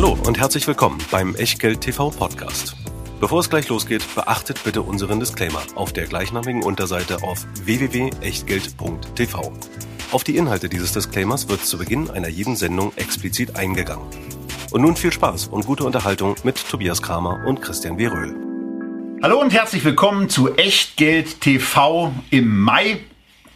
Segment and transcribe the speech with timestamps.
[0.00, 2.76] Hallo und herzlich willkommen beim Echtgeld TV Podcast.
[3.18, 9.52] Bevor es gleich losgeht, beachtet bitte unseren Disclaimer auf der gleichnamigen Unterseite auf www.echtgeld.tv.
[10.12, 14.06] Auf die Inhalte dieses Disclaimers wird zu Beginn einer jeden Sendung explizit eingegangen.
[14.70, 18.06] Und nun viel Spaß und gute Unterhaltung mit Tobias Kramer und Christian W.
[18.06, 18.36] Röhl.
[19.20, 23.00] Hallo und herzlich willkommen zu Echtgeld TV im Mai,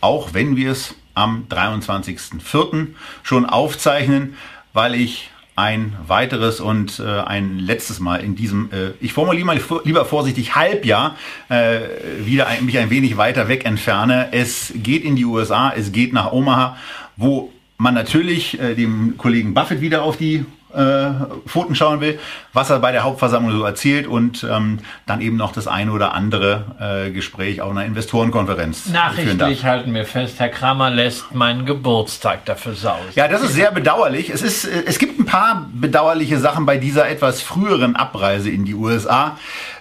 [0.01, 2.89] auch wenn wir es am 23.04.
[3.23, 4.37] schon aufzeichnen,
[4.73, 9.61] weil ich ein weiteres und äh, ein letztes Mal in diesem, äh, ich formuliere mal
[9.85, 11.17] lieber vorsichtig, Halbjahr
[11.51, 11.81] äh,
[12.25, 14.29] wieder ein, mich ein wenig weiter weg entferne.
[14.33, 16.77] Es geht in die USA, es geht nach Omaha,
[17.17, 21.11] wo man natürlich äh, dem Kollegen Buffett wieder auf die äh,
[21.47, 22.19] Pfoten schauen will,
[22.53, 26.15] was er bei der Hauptversammlung so erzählt und ähm, dann eben noch das eine oder
[26.15, 28.87] andere äh, Gespräch auf einer Investorenkonferenz.
[28.87, 33.11] Nachrichtlich halten wir fest, Herr Kramer lässt meinen Geburtstag dafür sausen.
[33.15, 34.31] Ja, das ist sehr bedauerlich.
[34.31, 38.65] Es, ist, äh, es gibt ein paar bedauerliche Sachen bei dieser etwas früheren Abreise in
[38.65, 39.39] die USA,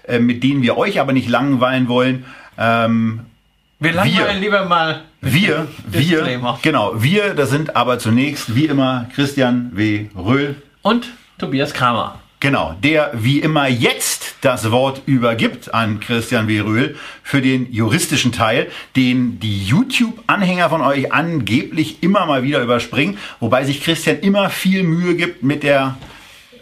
[0.08, 2.26] äh, mit denen wir euch aber nicht langweilen wollen.
[2.58, 3.22] Ähm,
[3.80, 5.02] wir langweilen wir, lieber mal.
[5.22, 10.08] Wir, wir, genau, wir, das sind aber zunächst wie immer Christian W.
[10.16, 12.20] Röhl und Tobias Kramer.
[12.40, 16.62] Genau, der wie immer jetzt das Wort übergibt an Christian W.
[16.62, 23.20] Röhl für den juristischen Teil, den die YouTube-Anhänger von euch angeblich immer mal wieder überspringen,
[23.40, 25.98] wobei sich Christian immer viel Mühe gibt mit der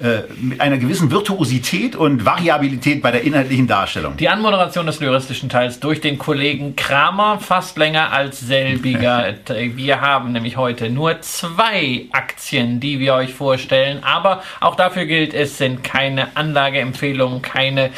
[0.02, 4.16] äh, mit einer gewissen Virtuosität und Variabilität bei der inhaltlichen Darstellung.
[4.16, 9.36] Die Anmoderation des juristischen Teils durch den Kollegen Kramer fast länger als selbiger.
[9.48, 15.34] wir haben nämlich heute nur zwei Aktien, die wir euch vorstellen, aber auch dafür gilt,
[15.34, 17.90] es sind keine Anlageempfehlungen, keine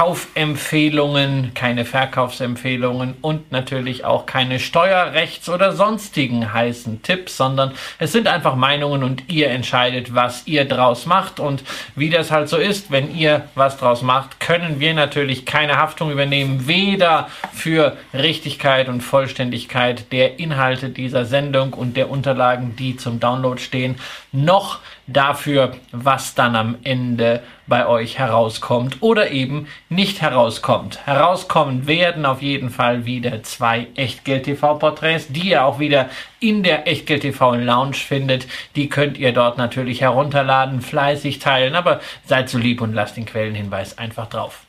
[0.00, 8.26] Kaufempfehlungen, keine Verkaufsempfehlungen und natürlich auch keine Steuerrechts- oder sonstigen heißen Tipps, sondern es sind
[8.26, 11.38] einfach Meinungen und ihr entscheidet, was ihr draus macht.
[11.38, 11.62] Und
[11.96, 16.10] wie das halt so ist, wenn ihr was draus macht, können wir natürlich keine Haftung
[16.10, 23.20] übernehmen, weder für Richtigkeit und Vollständigkeit der Inhalte dieser Sendung und der Unterlagen, die zum
[23.20, 23.96] Download stehen,
[24.32, 31.06] noch dafür, was dann am Ende bei euch herauskommt oder eben nicht herauskommt.
[31.06, 36.10] Herauskommen werden auf jeden Fall wieder zwei Echtgeld-TV-Porträts, die ihr auch wieder
[36.40, 38.46] in der Echtgeld-TV-Lounge findet.
[38.76, 43.24] Die könnt ihr dort natürlich herunterladen, fleißig teilen, aber seid so lieb und lasst den
[43.24, 44.64] Quellenhinweis einfach drauf.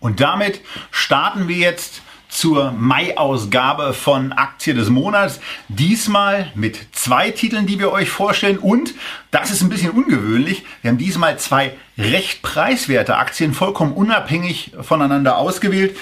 [0.00, 0.60] Und damit
[0.90, 2.02] starten wir jetzt
[2.34, 5.40] zur Mai-Ausgabe von Aktie des Monats.
[5.68, 8.58] Diesmal mit zwei Titeln, die wir euch vorstellen.
[8.58, 8.94] Und,
[9.30, 15.38] das ist ein bisschen ungewöhnlich, wir haben diesmal zwei recht preiswerte Aktien, vollkommen unabhängig voneinander
[15.38, 15.96] ausgewählt.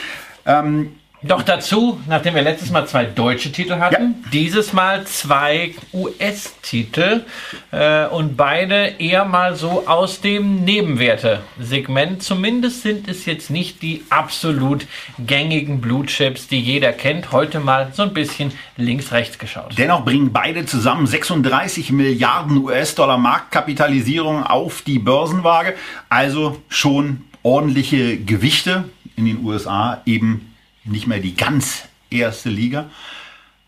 [0.47, 4.31] Ähm, doch dazu, nachdem wir letztes Mal zwei deutsche Titel hatten, ja.
[4.33, 7.25] dieses Mal zwei US-Titel
[7.71, 12.23] äh, und beide eher mal so aus dem Nebenwerte-Segment.
[12.23, 14.87] Zumindest sind es jetzt nicht die absolut
[15.19, 17.31] gängigen Blue Chips, die jeder kennt.
[17.31, 19.79] Heute mal so ein bisschen links-rechts geschaut.
[19.79, 25.75] Dennoch bringen beide zusammen 36 Milliarden US-Dollar Marktkapitalisierung auf die Börsenwaage.
[26.09, 28.85] Also schon ordentliche Gewichte
[29.17, 30.52] in den USA eben
[30.85, 32.91] nicht mehr die ganz erste Liga.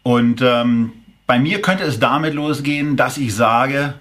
[0.02, 0.92] Und ähm,
[1.26, 3.94] bei mir könnte es damit losgehen, dass ich sage,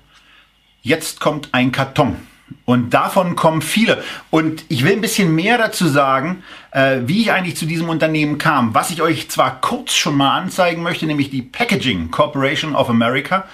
[0.82, 2.18] jetzt kommt ein Karton.
[2.66, 4.04] Und davon kommen viele.
[4.30, 8.38] Und ich will ein bisschen mehr dazu sagen, äh, wie ich eigentlich zu diesem Unternehmen
[8.38, 8.74] kam.
[8.74, 13.48] Was ich euch zwar kurz schon mal anzeigen möchte, nämlich die Packaging Corporation of America.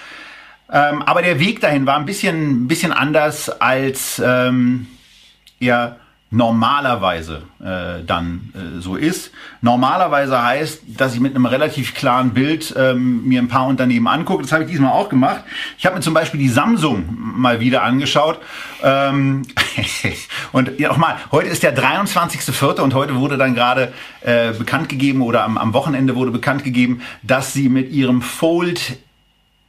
[0.71, 4.87] Ähm, aber der Weg dahin war ein bisschen, ein bisschen anders als ähm,
[5.59, 5.97] ja,
[6.31, 9.31] normalerweise äh, dann äh, so ist.
[9.61, 14.43] Normalerweise heißt, dass ich mit einem relativ klaren Bild ähm, mir ein paar Unternehmen angucke.
[14.43, 15.43] Das habe ich diesmal auch gemacht.
[15.77, 18.39] Ich habe mir zum Beispiel die Samsung mal wieder angeschaut.
[18.83, 19.41] Ähm,
[20.51, 22.81] und ja, nochmal, heute ist der 23.04.
[22.81, 23.91] und heute wurde dann gerade
[24.21, 28.99] äh, bekannt gegeben oder am, am Wochenende wurde bekannt gegeben, dass sie mit ihrem Fold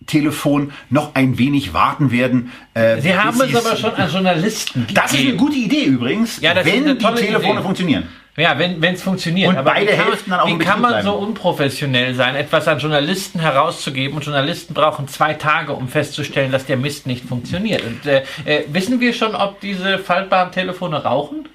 [0.07, 2.51] Telefon noch ein wenig warten werden.
[2.75, 4.95] Äh, Sie haben es aber schon an Journalisten gegeben.
[5.03, 7.63] Das ist eine gute Idee übrigens, ja, wenn die Telefone Idee.
[7.63, 8.09] funktionieren.
[8.37, 9.49] Ja, wenn es funktioniert.
[9.51, 11.07] Und aber beide Hälften dann auch Wie kann man bleiben?
[11.07, 14.17] so unprofessionell sein, etwas an Journalisten herauszugeben?
[14.17, 17.83] Und Journalisten brauchen zwei Tage, um festzustellen, dass der Mist nicht funktioniert.
[17.85, 21.49] Und, äh, äh, wissen wir schon, ob diese faltbaren Telefone rauchen?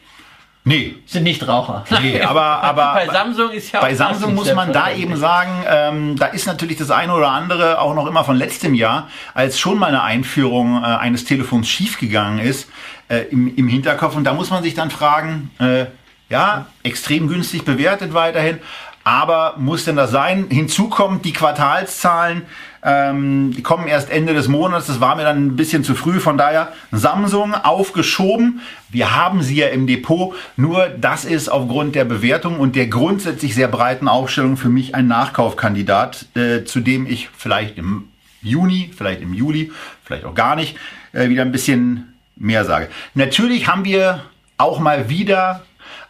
[0.67, 0.95] Nee.
[1.05, 1.85] Sind nicht Raucher.
[2.01, 6.15] Nee, aber, aber bei Samsung ist ja Bei Samsung muss man da eben sagen, ähm,
[6.17, 9.77] da ist natürlich das eine oder andere auch noch immer von letztem Jahr, als schon
[9.77, 12.67] mal eine Einführung äh, eines Telefons schiefgegangen ist,
[13.09, 14.15] äh, im, im Hinterkopf.
[14.15, 15.85] Und da muss man sich dann fragen, äh,
[16.29, 18.57] ja, extrem günstig bewertet weiterhin.
[19.03, 20.47] Aber muss denn das sein?
[20.49, 22.41] Hinzu kommt die Quartalszahlen,
[22.85, 24.85] ähm, die kommen erst Ende des Monats.
[24.85, 26.19] Das war mir dann ein bisschen zu früh.
[26.19, 28.61] Von daher Samsung aufgeschoben.
[28.89, 30.35] Wir haben sie ja im Depot.
[30.55, 35.07] Nur das ist aufgrund der Bewertung und der grundsätzlich sehr breiten Aufstellung für mich ein
[35.07, 38.09] Nachkaufkandidat, äh, zu dem ich vielleicht im
[38.43, 39.71] Juni, vielleicht im Juli,
[40.03, 40.77] vielleicht auch gar nicht,
[41.11, 42.89] äh, wieder ein bisschen mehr sage.
[43.15, 44.25] Natürlich haben wir
[44.59, 45.63] auch mal wieder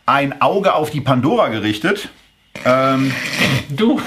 [0.06, 2.10] ein Auge auf die Pandora gerichtet.
[2.64, 3.12] Ähm,
[3.70, 4.00] Du.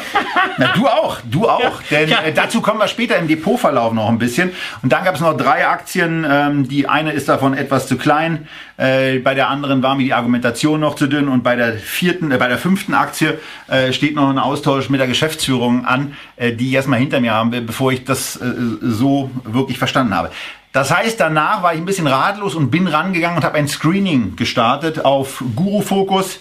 [0.58, 1.60] na, du auch, du auch.
[1.90, 2.20] Ja, denn ja.
[2.22, 4.50] Äh, dazu kommen wir später im Depotverlauf noch ein bisschen.
[4.82, 6.26] Und dann gab es noch drei Aktien.
[6.28, 8.48] Ähm, die eine ist davon etwas zu klein.
[8.76, 11.28] Äh, bei der anderen war mir die Argumentation noch zu dünn.
[11.28, 15.00] Und bei der vierten, äh, bei der fünften Aktie äh, steht noch ein Austausch mit
[15.00, 18.44] der Geschäftsführung an, äh, die ich erstmal hinter mir haben will, bevor ich das äh,
[18.80, 20.30] so wirklich verstanden habe.
[20.72, 24.36] Das heißt, danach war ich ein bisschen ratlos und bin rangegangen und habe ein Screening
[24.36, 26.40] gestartet auf Guru Focus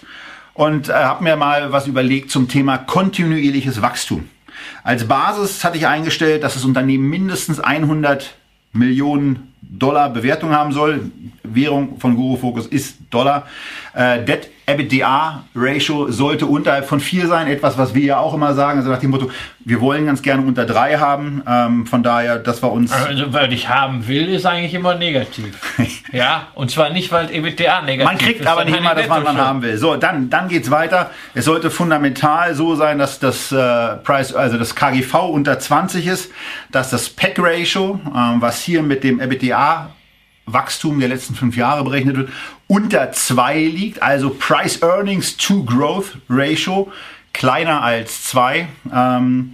[0.58, 4.28] und äh, habe mir mal was überlegt zum Thema kontinuierliches Wachstum.
[4.84, 8.36] Als Basis hatte ich eingestellt, dass das Unternehmen mindestens 100
[8.74, 11.12] Millionen Dollar Bewertung haben soll.
[11.44, 13.46] Währung von Guru Focus ist Dollar.
[13.94, 18.54] Äh, Debt EBITDA Ratio sollte unterhalb von 4 sein, etwas, was wir ja auch immer
[18.54, 18.80] sagen.
[18.80, 19.32] Also nach dem Motto,
[19.64, 21.42] wir wollen ganz gerne unter 3 haben.
[21.48, 22.92] Ähm, von daher, das war uns.
[22.92, 25.56] Also, weil ich haben will, ist eigentlich immer negativ.
[26.12, 29.24] ja, und zwar nicht, weil EBITDA negativ Man kriegt ist, aber nicht immer das, was
[29.24, 29.78] man haben will.
[29.78, 31.12] So, dann, dann geht's weiter.
[31.34, 36.30] Es sollte fundamental so sein, dass das äh, Price, also das KGV unter 20 ist,
[36.74, 39.92] dass das PEC Ratio, ähm, was hier mit dem EBITDA
[40.48, 42.30] Wachstum der letzten fünf Jahre berechnet wird,
[42.68, 46.92] unter 2 liegt, also Price Earnings to Growth Ratio
[47.34, 48.68] kleiner als 2.
[48.94, 49.54] Ähm,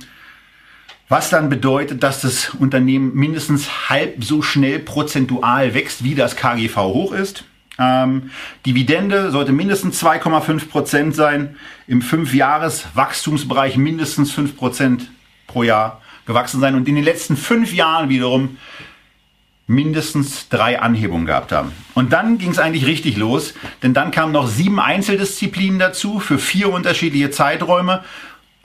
[1.09, 6.77] was dann bedeutet, dass das Unternehmen mindestens halb so schnell prozentual wächst, wie das KGV
[6.77, 7.43] hoch ist.
[7.77, 8.31] Ähm,
[8.65, 11.57] Dividende sollte mindestens 2,5 Prozent sein.
[11.87, 15.11] Im 5-Jahres-Wachstumsbereich mindestens 5 Prozent
[15.47, 16.75] pro Jahr gewachsen sein.
[16.75, 18.57] Und in den letzten fünf Jahren wiederum
[19.67, 21.71] mindestens drei Anhebungen gehabt haben.
[21.93, 26.37] Und dann ging es eigentlich richtig los, denn dann kamen noch sieben Einzeldisziplinen dazu für
[26.37, 28.03] vier unterschiedliche Zeiträume,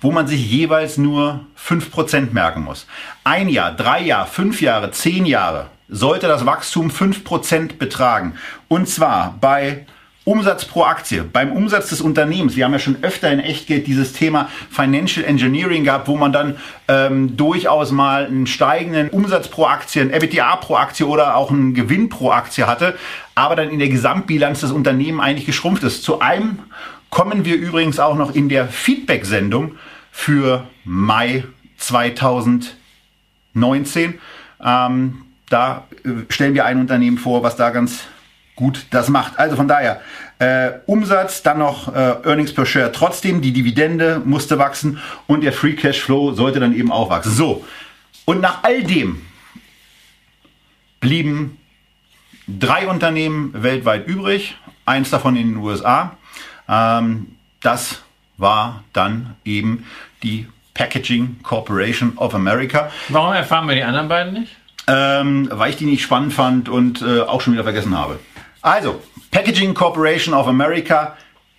[0.00, 2.86] wo man sich jeweils nur 5% merken muss.
[3.24, 8.34] Ein Jahr, drei Jahre, fünf Jahre, zehn Jahre sollte das Wachstum 5% betragen.
[8.68, 9.86] Und zwar bei
[10.28, 12.54] Umsatz pro Aktie, beim Umsatz des Unternehmens.
[12.54, 16.56] Wir haben ja schon öfter in Echtgeld dieses Thema Financial Engineering gehabt, wo man dann
[16.86, 21.72] ähm, durchaus mal einen steigenden Umsatz pro Aktie, ein EBITDA pro Aktie oder auch einen
[21.72, 22.94] Gewinn pro Aktie hatte,
[23.34, 26.04] aber dann in der Gesamtbilanz des Unternehmens eigentlich geschrumpft ist.
[26.04, 26.58] Zu einem
[27.08, 29.76] kommen wir übrigens auch noch in der Feedback-Sendung
[30.12, 31.44] für Mai
[31.78, 34.18] 2019.
[34.62, 38.02] Ähm, da äh, stellen wir ein Unternehmen vor, was da ganz
[38.58, 39.38] gut das macht.
[39.38, 40.00] Also von daher,
[40.40, 45.52] äh, Umsatz, dann noch äh, Earnings per Share trotzdem, die Dividende musste wachsen und der
[45.52, 47.32] Free Cash Flow sollte dann eben auch wachsen.
[47.32, 47.64] So,
[48.24, 49.22] und nach all dem
[50.98, 51.56] blieben
[52.48, 56.16] drei Unternehmen weltweit übrig, eins davon in den USA.
[56.68, 58.02] Ähm, das
[58.38, 59.84] war dann eben
[60.24, 62.90] die Packaging Corporation of America.
[63.08, 64.56] Warum erfahren wir die anderen beiden nicht?
[64.88, 68.18] Ähm, weil ich die nicht spannend fand und äh, auch schon wieder vergessen habe.
[68.62, 69.00] Also,
[69.30, 71.16] Packaging Corporation of America,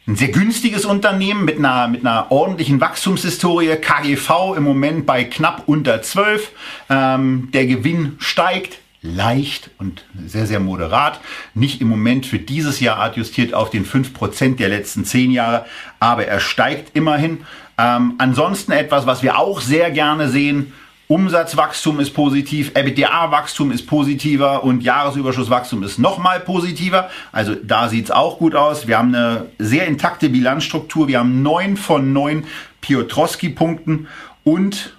[0.08, 3.76] ein sehr günstiges Unternehmen mit einer, mit einer ordentlichen Wachstumshistorie.
[3.76, 6.52] KGV im Moment bei knapp unter 12.
[6.90, 11.22] Ähm, der Gewinn steigt leicht und sehr, sehr moderat.
[11.54, 15.66] Nicht im Moment für dieses Jahr adjustiert auf den 5% der letzten 10 Jahre,
[16.00, 17.46] aber er steigt immerhin.
[17.78, 20.74] Ähm, ansonsten etwas, was wir auch sehr gerne sehen,
[21.12, 27.10] Umsatzwachstum ist positiv, EBITDA-Wachstum ist positiver und Jahresüberschusswachstum ist nochmal positiver.
[27.32, 28.88] Also da sieht's auch gut aus.
[28.88, 31.08] Wir haben eine sehr intakte Bilanzstruktur.
[31.08, 32.46] Wir haben neun von neun
[32.82, 34.08] Piotrowski-Punkten
[34.44, 34.96] und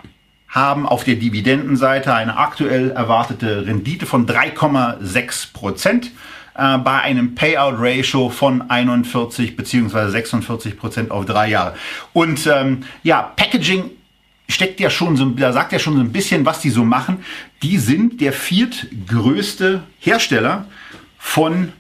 [0.49, 6.11] haben auf der Dividendenseite eine aktuell erwartete Rendite von 3,6 Prozent
[6.57, 10.11] äh, bei einem Payout-Ratio von 41 bzw.
[10.11, 11.77] 46 Prozent auf drei Jahre.
[12.13, 13.93] Und ähm, ja, Packaging
[14.51, 17.25] steckt ja schon so, da sagt ja schon so ein bisschen, was die so machen.
[17.63, 20.67] Die sind der viertgrößte Hersteller
[21.19, 21.73] von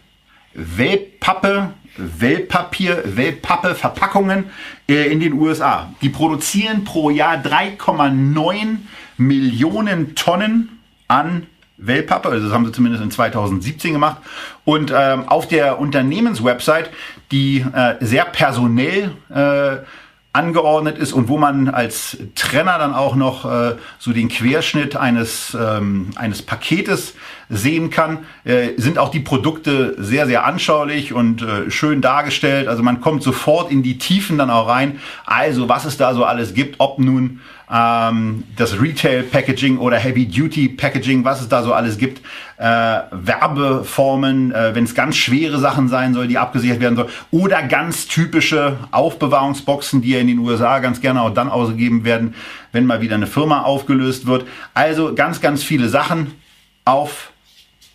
[0.54, 4.44] Wellpappe, Wellpapier, Wellpappe, Verpackungen
[4.88, 5.92] äh, in den USA.
[6.02, 8.76] Die produzieren pro Jahr 3,9
[9.16, 11.46] Millionen Tonnen an
[11.76, 14.18] Wellpappe, also das haben sie zumindest in 2017 gemacht.
[14.64, 16.90] Und ähm, auf der Unternehmenswebsite,
[17.32, 19.78] die äh, sehr personell äh,
[20.32, 25.56] angeordnet ist und wo man als Trenner dann auch noch äh, so den Querschnitt eines,
[25.60, 27.14] ähm, eines Paketes
[27.49, 32.68] sehen kann, äh, sind auch die Produkte sehr, sehr anschaulich und äh, schön dargestellt.
[32.68, 35.00] Also man kommt sofort in die Tiefen dann auch rein.
[35.26, 37.40] Also was es da so alles gibt, ob nun
[37.72, 42.20] ähm, das Retail Packaging oder Heavy Duty Packaging, was es da so alles gibt,
[42.56, 47.62] äh, Werbeformen, äh, wenn es ganz schwere Sachen sein soll, die abgesichert werden soll, oder
[47.62, 52.34] ganz typische Aufbewahrungsboxen, die ja in den USA ganz gerne auch dann ausgegeben werden,
[52.72, 54.46] wenn mal wieder eine Firma aufgelöst wird.
[54.74, 56.32] Also ganz, ganz viele Sachen
[56.84, 57.32] auf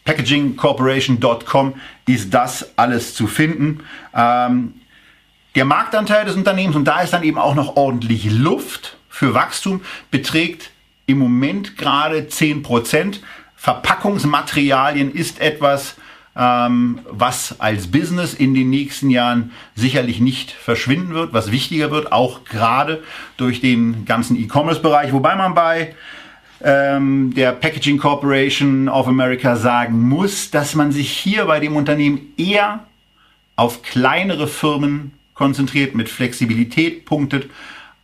[0.05, 1.74] packagingcorporation.com
[2.08, 3.82] ist das alles zu finden.
[4.15, 4.75] Ähm,
[5.55, 9.80] der Marktanteil des Unternehmens, und da ist dann eben auch noch ordentlich Luft, für Wachstum
[10.12, 10.72] beträgt
[11.06, 13.22] im Moment gerade 10 Prozent.
[13.56, 15.96] Verpackungsmaterialien ist etwas,
[16.36, 22.12] ähm, was als Business in den nächsten Jahren sicherlich nicht verschwinden wird, was wichtiger wird,
[22.12, 23.04] auch gerade
[23.38, 25.96] durch den ganzen E-Commerce-Bereich, wobei man bei
[26.62, 32.34] ähm, der Packaging Corporation of America sagen muss, dass man sich hier bei dem Unternehmen
[32.36, 32.86] eher
[33.56, 37.50] auf kleinere Firmen konzentriert, mit Flexibilität punktet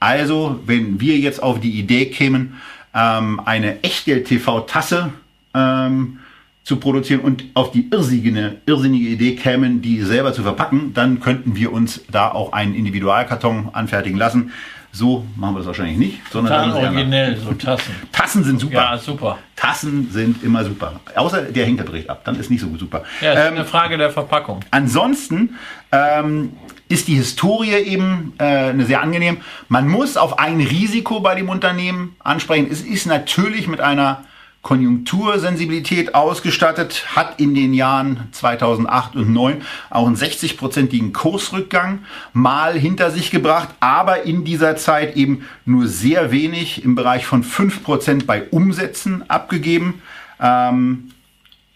[0.02, 2.60] also, wenn wir jetzt auf die Idee kämen,
[2.94, 5.14] ähm, eine Echtgeld-TV-Tasse
[5.54, 6.20] ähm,
[6.64, 11.56] zu produzieren und auf die irrsinnige, irrsinnige Idee kämen, die selber zu verpacken, dann könnten
[11.56, 14.52] wir uns da auch einen Individualkarton anfertigen lassen.
[14.92, 17.94] So machen wir das wahrscheinlich nicht, sondern Total originell, so Tassen.
[18.12, 18.74] Tassen sind super.
[18.74, 19.38] Ja, super.
[19.56, 21.00] Tassen sind immer super.
[21.16, 23.04] Außer der hängt der Bericht ab, dann ist nicht so super.
[23.22, 24.62] Ja, ist ähm, eine Frage der Verpackung.
[24.72, 25.56] Ansonsten
[25.92, 26.54] ähm,
[26.92, 29.38] ist die Historie eben äh, sehr angenehm.
[29.70, 32.68] Man muss auf ein Risiko bei dem Unternehmen ansprechen.
[32.70, 34.24] Es ist natürlich mit einer
[34.62, 42.00] Konjunktursensibilität ausgestattet, hat in den Jahren 2008 und 2009 auch einen 60-prozentigen Kursrückgang
[42.32, 47.44] mal hinter sich gebracht, aber in dieser Zeit eben nur sehr wenig im Bereich von
[47.44, 50.02] 5% bei Umsätzen abgegeben.
[50.40, 51.12] Ähm,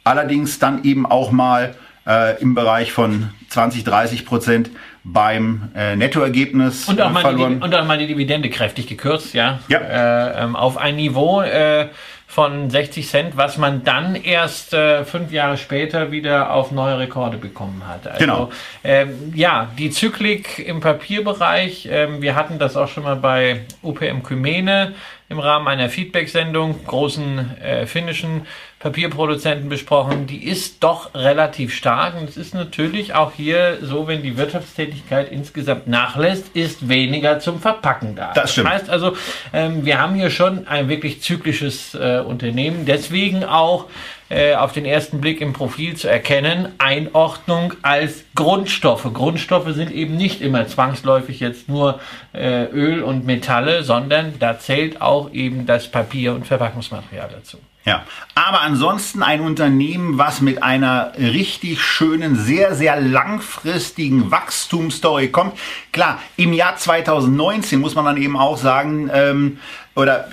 [0.04, 4.70] allerdings dann eben auch mal äh, im Bereich von 20, 30 Prozent
[5.06, 7.60] beim äh, Nettoergebnis und auch, mal verloren.
[7.60, 9.80] Die, und auch mal die Dividende kräftig gekürzt, ja, ja.
[9.80, 11.90] Äh, ähm, auf ein Niveau äh,
[12.26, 17.38] von 60 Cent, was man dann erst äh, fünf Jahre später wieder auf neue Rekorde
[17.38, 18.08] bekommen hat.
[18.08, 18.52] Also, genau.
[18.84, 24.24] Ähm, ja, die Zyklik im Papierbereich, ähm, wir hatten das auch schon mal bei UPM
[24.24, 24.96] Kymene
[25.30, 28.48] im Rahmen einer Feedback-Sendung, großen äh, finnischen
[28.86, 32.22] Papierproduzenten besprochen, die ist doch relativ stark.
[32.22, 37.60] Und es ist natürlich auch hier so, wenn die Wirtschaftstätigkeit insgesamt nachlässt, ist weniger zum
[37.60, 38.32] Verpacken da.
[38.36, 38.68] Das stimmt.
[38.68, 39.18] Das heißt also,
[39.54, 42.86] ähm, wir haben hier schon ein wirklich zyklisches äh, Unternehmen.
[42.86, 43.86] Deswegen auch
[44.30, 49.12] äh, auf den ersten Blick im Profil zu erkennen, Einordnung als Grundstoffe.
[49.12, 52.00] Grundstoffe sind eben nicht immer zwangsläufig jetzt nur
[52.34, 57.58] äh, Öl und Metalle, sondern da zählt auch eben das Papier und Verpackungsmaterial dazu.
[57.86, 65.54] Ja, aber ansonsten ein Unternehmen, was mit einer richtig schönen, sehr, sehr langfristigen Wachstumsstory kommt.
[65.92, 69.60] Klar, im Jahr 2019 muss man dann eben auch sagen, ähm,
[69.96, 70.30] oder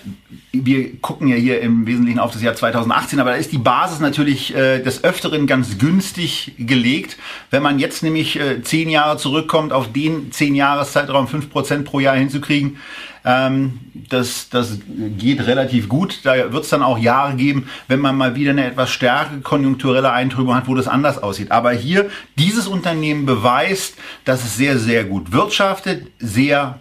[0.51, 4.01] wir gucken ja hier im Wesentlichen auf das Jahr 2018, aber da ist die Basis
[4.01, 7.17] natürlich äh, des Öfteren ganz günstig gelegt.
[7.51, 12.01] Wenn man jetzt nämlich äh, zehn Jahre zurückkommt, auf den zehn Jahreszeitraum fünf Prozent pro
[12.01, 12.79] Jahr hinzukriegen,
[13.25, 14.79] ähm, das, das
[15.19, 16.21] geht relativ gut.
[16.25, 20.12] Da wird es dann auch Jahre geben, wenn man mal wieder eine etwas stärkere konjunkturelle
[20.12, 21.50] Eintrübung hat, wo das anders aussieht.
[21.50, 26.79] Aber hier, dieses Unternehmen beweist, dass es sehr, sehr gut wirtschaftet, sehr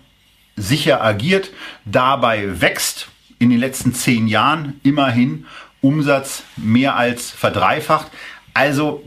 [0.56, 1.52] sicher agiert,
[1.86, 3.08] dabei wächst
[3.40, 5.46] in den letzten zehn Jahren immerhin
[5.82, 8.08] Umsatz mehr als verdreifacht.
[8.54, 9.04] Also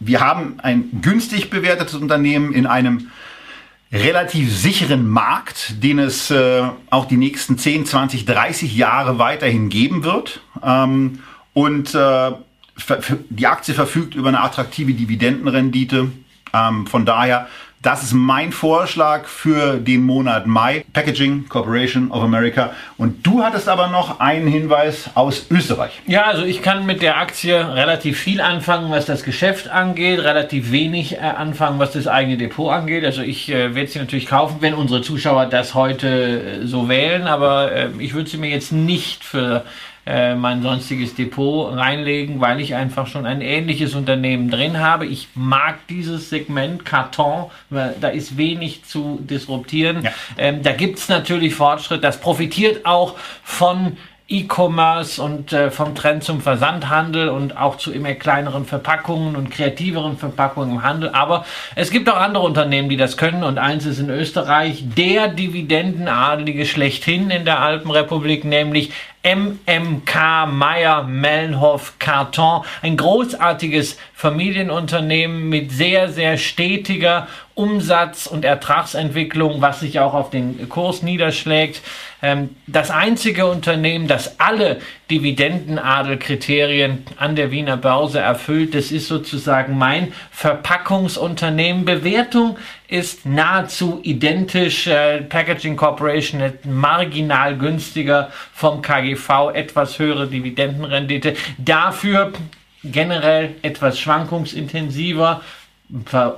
[0.00, 3.10] wir haben ein günstig bewertetes Unternehmen in einem
[3.92, 10.02] relativ sicheren Markt, den es äh, auch die nächsten 10, 20, 30 Jahre weiterhin geben
[10.02, 10.40] wird.
[10.64, 11.20] Ähm,
[11.52, 12.32] und äh,
[13.28, 16.10] die Aktie verfügt über eine attraktive Dividendenrendite.
[16.54, 17.48] Ähm, von daher
[17.82, 20.84] das ist mein Vorschlag für den Monat Mai.
[20.92, 22.70] Packaging Corporation of America.
[22.96, 26.00] Und du hattest aber noch einen Hinweis aus Österreich.
[26.06, 30.70] Ja, also ich kann mit der Aktie relativ viel anfangen, was das Geschäft angeht, relativ
[30.70, 33.04] wenig äh, anfangen, was das eigene Depot angeht.
[33.04, 37.26] Also ich äh, werde sie natürlich kaufen, wenn unsere Zuschauer das heute äh, so wählen,
[37.26, 39.64] aber äh, ich würde sie mir jetzt nicht für
[40.04, 45.06] äh, mein sonstiges Depot reinlegen, weil ich einfach schon ein ähnliches Unternehmen drin habe.
[45.06, 50.02] Ich mag dieses Segment Karton, weil da ist wenig zu disruptieren.
[50.02, 50.10] Ja.
[50.38, 52.02] Ähm, da gibt es natürlich Fortschritt.
[52.02, 53.96] Das profitiert auch von
[54.32, 60.16] E-Commerce und äh, vom Trend zum Versandhandel und auch zu immer kleineren Verpackungen und kreativeren
[60.16, 61.10] Verpackungen im Handel.
[61.10, 61.44] Aber
[61.74, 66.64] es gibt auch andere Unternehmen, die das können und eins ist in Österreich der Dividendenadelige
[66.64, 68.92] schlechthin in der Alpenrepublik, nämlich
[69.24, 79.80] MMK Meyer Mellenhoff Carton, ein großartiges Familienunternehmen mit sehr, sehr stetiger Umsatz- und Ertragsentwicklung, was
[79.80, 81.82] sich auch auf den Kurs niederschlägt.
[82.22, 89.76] Ähm, das einzige Unternehmen, das alle Dividendenadelkriterien an der Wiener Börse erfüllt, das ist sozusagen
[89.76, 91.84] mein Verpackungsunternehmen.
[91.84, 92.56] Bewertung
[92.92, 94.86] ist nahezu identisch.
[94.86, 101.34] Äh, Packaging Corporation ist marginal günstiger vom KGV, etwas höhere Dividendenrendite.
[101.56, 102.32] Dafür
[102.84, 105.40] generell etwas schwankungsintensiver,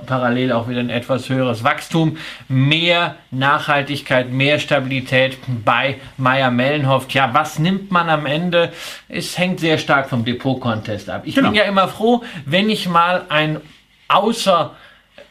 [0.05, 7.09] parallel auch wieder ein etwas höheres Wachstum, mehr Nachhaltigkeit, mehr Stabilität bei Meyer Mellenhoff.
[7.09, 8.71] Ja, was nimmt man am Ende?
[9.09, 11.23] Es hängt sehr stark vom Depot-Contest ab.
[11.25, 11.49] Ich genau.
[11.49, 13.59] bin ja immer froh, wenn ich mal ein
[14.07, 14.73] außer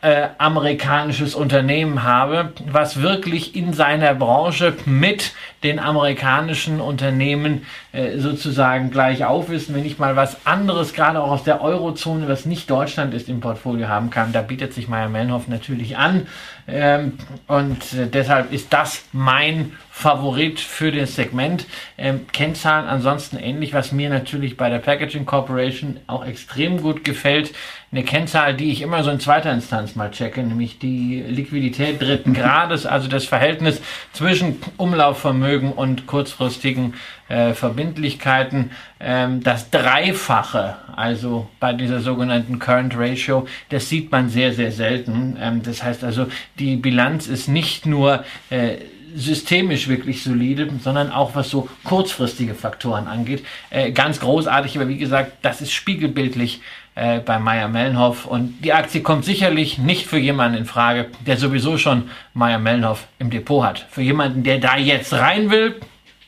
[0.04, 5.32] äh, amerikanisches Unternehmen habe, was wirklich in seiner Branche mit
[5.62, 9.72] den amerikanischen Unternehmen äh, sozusagen gleich auf ist.
[9.72, 13.40] wenn ich mal was anderes, gerade auch aus der Eurozone, was nicht Deutschland ist, im
[13.40, 16.26] Portfolio haben kann, da bietet sich Meyer Manhoff natürlich an.
[16.68, 17.14] Ähm,
[17.46, 21.66] und äh, deshalb ist das mein Favorit für das Segment.
[21.96, 27.52] Ähm, Kennzahlen ansonsten ähnlich, was mir natürlich bei der Packaging Corporation auch extrem gut gefällt.
[27.94, 32.34] Eine Kennzahl, die ich immer so in zweiter Instanz mal checke, nämlich die Liquidität dritten
[32.34, 33.80] Grades, also das Verhältnis
[34.12, 36.94] zwischen Umlaufvermögen und kurzfristigen
[37.28, 38.72] äh, Verbindlichkeiten.
[38.98, 45.38] Ähm, das Dreifache, also bei dieser sogenannten Current Ratio, das sieht man sehr, sehr selten.
[45.40, 46.26] Ähm, das heißt also,
[46.58, 48.78] die Bilanz ist nicht nur äh,
[49.14, 53.44] systemisch wirklich solide, sondern auch was so kurzfristige Faktoren angeht.
[53.70, 56.60] Äh, ganz großartig, aber wie gesagt, das ist spiegelbildlich
[56.94, 61.36] äh, bei Meyer Mellenhoff und die Aktie kommt sicherlich nicht für jemanden in Frage, der
[61.36, 63.86] sowieso schon Meyer Mellenhoff im Depot hat.
[63.90, 65.80] Für jemanden, der da jetzt rein will,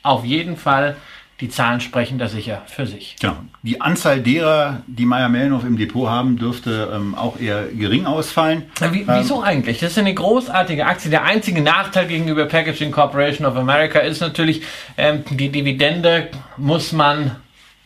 [0.03, 0.95] auf jeden Fall
[1.39, 3.15] die Zahlen sprechen da sicher für sich.
[3.19, 3.37] Genau.
[3.61, 8.63] Die Anzahl derer, die Meyer Mellenhof im Depot haben, dürfte ähm, auch eher gering ausfallen.
[8.91, 9.79] Wie, ähm, wieso eigentlich?
[9.79, 11.11] Das ist eine großartige Aktie.
[11.11, 14.63] Der einzige Nachteil gegenüber Packaging Corporation of America ist natürlich,
[14.97, 17.35] ähm, die Dividende muss man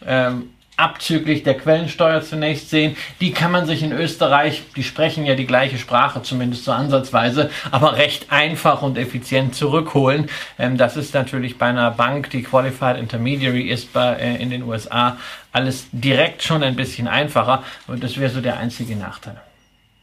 [0.05, 0.49] ähm,
[0.81, 2.97] abzüglich der Quellensteuer zunächst sehen.
[3.21, 7.51] Die kann man sich in Österreich, die sprechen ja die gleiche Sprache, zumindest so ansatzweise,
[7.69, 10.29] aber recht einfach und effizient zurückholen.
[10.57, 14.63] Ähm, das ist natürlich bei einer Bank, die Qualified Intermediary ist bei, äh, in den
[14.63, 15.17] USA,
[15.51, 17.63] alles direkt schon ein bisschen einfacher.
[17.87, 19.39] Und das wäre so der einzige Nachteil.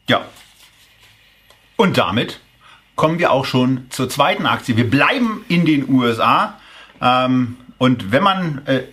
[0.07, 0.21] Ja.
[1.75, 2.39] Und damit
[2.95, 4.77] kommen wir auch schon zur zweiten Aktie.
[4.77, 6.57] Wir bleiben in den USA.
[7.01, 8.83] Ähm, und wenn man äh,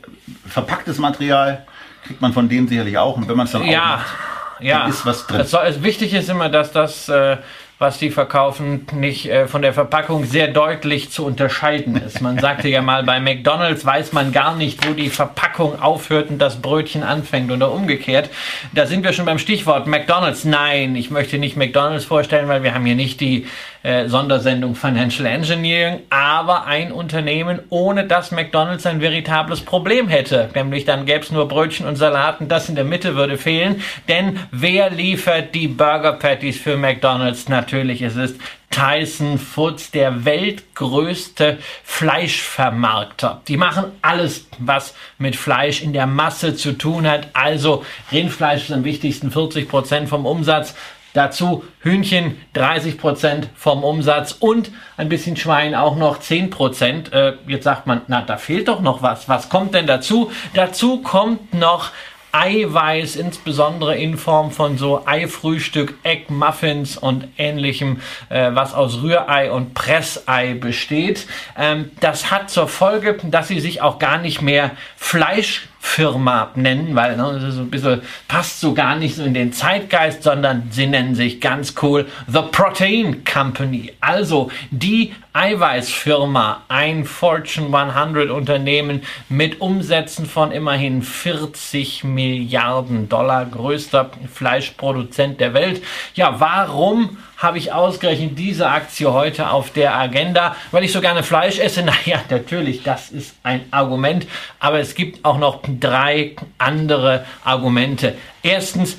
[0.46, 1.66] verpacktes Material
[2.06, 3.16] kriegt man von denen sicherlich auch.
[3.16, 4.14] Und wenn man es dann ja, auch macht,
[4.60, 4.78] ja.
[4.80, 5.44] dann ist was drin.
[5.44, 7.36] Soll, wichtig ist immer, dass das, äh,
[7.78, 12.22] was die verkaufen, nicht äh, von der Verpackung sehr deutlich zu unterscheiden ist.
[12.22, 16.38] Man sagte ja mal, bei McDonalds weiß man gar nicht, wo die Verpackung aufhört und
[16.38, 18.30] das Brötchen anfängt oder umgekehrt.
[18.72, 20.44] Da sind wir schon beim Stichwort McDonalds.
[20.44, 23.46] Nein, ich möchte nicht McDonalds vorstellen, weil wir haben hier nicht die
[23.86, 30.50] äh, Sondersendung Financial Engineering, aber ein Unternehmen, ohne dass McDonald's ein veritables Problem hätte.
[30.56, 33.84] Nämlich dann gäbe es nur Brötchen und Salaten, das in der Mitte würde fehlen.
[34.08, 37.48] Denn wer liefert die Burger Patties für McDonald's?
[37.48, 43.40] Natürlich, es ist Tyson Foods, der weltgrößte Fleischvermarkter.
[43.46, 47.28] Die machen alles, was mit Fleisch in der Masse zu tun hat.
[47.32, 50.74] Also Rindfleisch ist am wichtigsten 40 Prozent vom Umsatz.
[51.16, 57.10] Dazu Hühnchen 30 Prozent vom Umsatz und ein bisschen Schwein auch noch 10 Prozent.
[57.14, 59.26] Äh, jetzt sagt man, na, da fehlt doch noch was.
[59.26, 60.30] Was kommt denn dazu?
[60.52, 61.90] Dazu kommt noch
[62.32, 69.72] Eiweiß, insbesondere in Form von so Eifrühstück, Eggmuffins und ähnlichem, äh, was aus Rührei und
[69.72, 71.26] Pressei besteht.
[71.56, 76.94] Ähm, das hat zur Folge, dass sie sich auch gar nicht mehr Fleisch Firma nennen,
[76.94, 80.64] weil ne, das so ein bisschen, passt so gar nicht so in den Zeitgeist, sondern
[80.70, 83.92] sie nennen sich ganz cool The Protein Company.
[84.00, 94.10] Also die Eiweißfirma, ein Fortune 100 Unternehmen mit Umsätzen von immerhin 40 Milliarden Dollar, größter
[94.30, 95.82] Fleischproduzent der Welt.
[96.14, 101.22] Ja, warum habe ich ausgerechnet diese Aktie heute auf der Agenda, weil ich so gerne
[101.22, 101.82] Fleisch esse.
[101.86, 104.26] Naja, natürlich, das ist ein Argument,
[104.58, 108.14] aber es gibt auch noch drei andere Argumente.
[108.42, 108.98] Erstens,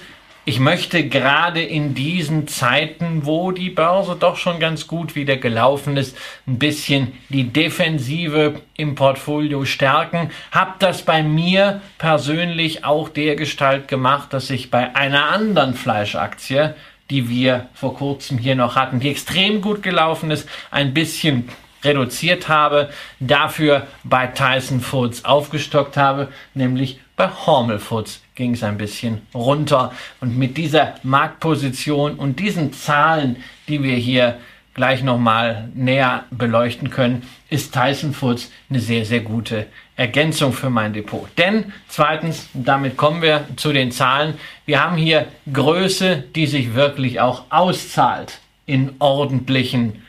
[0.49, 5.97] ich möchte gerade in diesen Zeiten, wo die Börse doch schon ganz gut wieder gelaufen
[5.97, 10.31] ist, ein bisschen die Defensive im Portfolio stärken.
[10.53, 16.75] Hab das bei mir persönlich auch der Gestalt gemacht, dass ich bei einer anderen Fleischaktie,
[17.09, 21.49] die wir vor kurzem hier noch hatten, die extrem gut gelaufen ist, ein bisschen
[21.83, 22.89] reduziert habe,
[23.19, 29.91] dafür bei Tyson Foods aufgestockt habe, nämlich bei Hormel Foods ging es ein bisschen runter.
[30.21, 34.37] Und mit dieser Marktposition und diesen Zahlen, die wir hier
[34.77, 40.93] gleich nochmal näher beleuchten können, ist Tyson Foods eine sehr, sehr gute Ergänzung für mein
[40.93, 41.27] Depot.
[41.37, 44.35] Denn zweitens, damit kommen wir zu den Zahlen,
[44.65, 50.03] wir haben hier Größe, die sich wirklich auch auszahlt in ordentlichen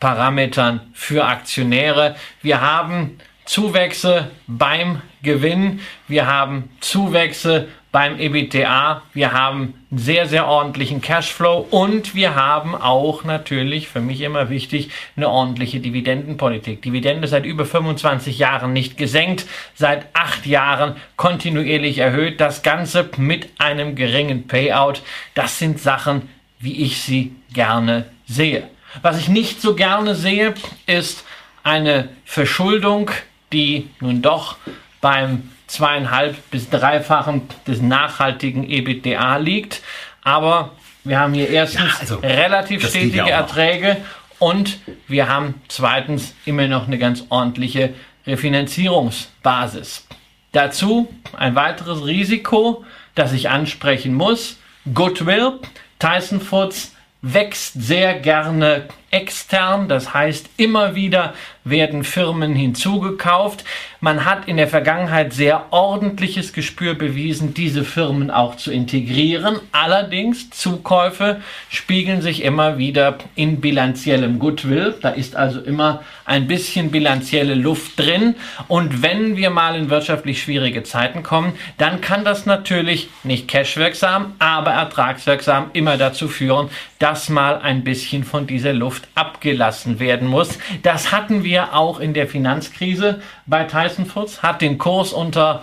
[0.00, 2.14] Parametern für Aktionäre.
[2.42, 11.00] Wir haben Zuwächse beim Gewinn, wir haben Zuwächse beim EBITDA, wir haben sehr, sehr ordentlichen
[11.00, 16.82] Cashflow und wir haben auch natürlich, für mich immer wichtig, eine ordentliche Dividendenpolitik.
[16.82, 23.48] Dividende seit über 25 Jahren nicht gesenkt, seit acht Jahren kontinuierlich erhöht, das Ganze mit
[23.58, 25.02] einem geringen Payout.
[25.34, 28.68] Das sind Sachen, wie ich sie gerne sehe.
[29.02, 30.54] Was ich nicht so gerne sehe,
[30.86, 31.24] ist
[31.62, 33.10] eine Verschuldung,
[33.52, 34.56] die nun doch
[35.04, 39.82] beim zweieinhalb bis dreifachen des nachhaltigen EBITDA liegt.
[40.22, 40.72] Aber
[41.04, 43.98] wir haben hier erstens ja, also, relativ stetige Erträge
[44.38, 47.92] und wir haben zweitens immer noch eine ganz ordentliche
[48.26, 50.06] Refinanzierungsbasis.
[50.52, 52.82] Dazu ein weiteres Risiko,
[53.14, 54.56] das ich ansprechen muss.
[54.94, 55.60] Goodwill.
[55.98, 63.64] Tyson Foods wächst sehr gerne extern, das heißt immer wieder werden Firmen hinzugekauft.
[64.00, 69.60] Man hat in der Vergangenheit sehr ordentliches Gespür bewiesen, diese Firmen auch zu integrieren.
[69.72, 74.94] Allerdings Zukäufe spiegeln sich immer wieder in bilanziellem Goodwill.
[75.00, 78.34] Da ist also immer ein bisschen bilanzielle Luft drin.
[78.68, 84.34] Und wenn wir mal in wirtschaftlich schwierige Zeiten kommen, dann kann das natürlich nicht cashwirksam,
[84.38, 90.58] aber ertragswirksam immer dazu führen, dass mal ein bisschen von dieser Luft abgelassen werden muss.
[90.82, 95.62] Das hatten wir wir auch in der Finanzkrise bei Tyson Foods, hat den Kurs unter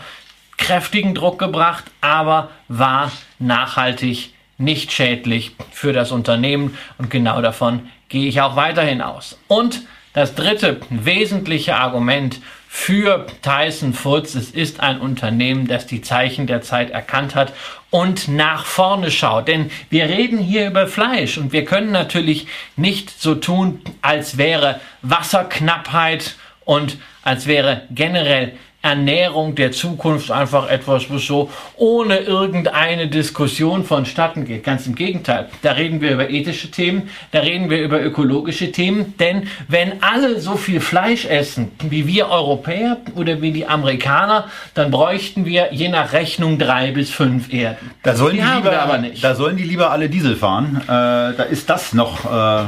[0.58, 8.28] kräftigen Druck gebracht, aber war nachhaltig nicht schädlich für das Unternehmen und genau davon gehe
[8.28, 9.38] ich auch weiterhin aus.
[9.48, 9.82] Und
[10.14, 12.40] das dritte wesentliche Argument
[12.74, 17.52] für Tyson Foods, es ist ein Unternehmen, das die Zeichen der Zeit erkannt hat
[17.90, 19.50] und nach vorne schaut.
[19.50, 24.80] Denn wir reden hier über Fleisch und wir können natürlich nicht so tun, als wäre
[25.02, 33.86] Wasserknappheit und als wäre generell Ernährung der Zukunft einfach etwas, was so ohne irgendeine Diskussion
[33.86, 34.63] vonstatten geht.
[34.63, 35.50] Ganz im Gegenteil.
[35.62, 39.13] Da reden wir über ethische Themen, da reden wir über ökologische Themen.
[39.20, 44.89] Denn wenn alle so viel Fleisch essen wie wir Europäer oder wie die Amerikaner, dann
[44.89, 47.91] bräuchten wir je nach Rechnung drei bis fünf Erden.
[48.02, 49.24] Da sollen die, die lieber, aber nicht.
[49.24, 50.82] Da sollen die lieber alle Diesel fahren.
[50.84, 52.63] Äh, da ist das noch äh,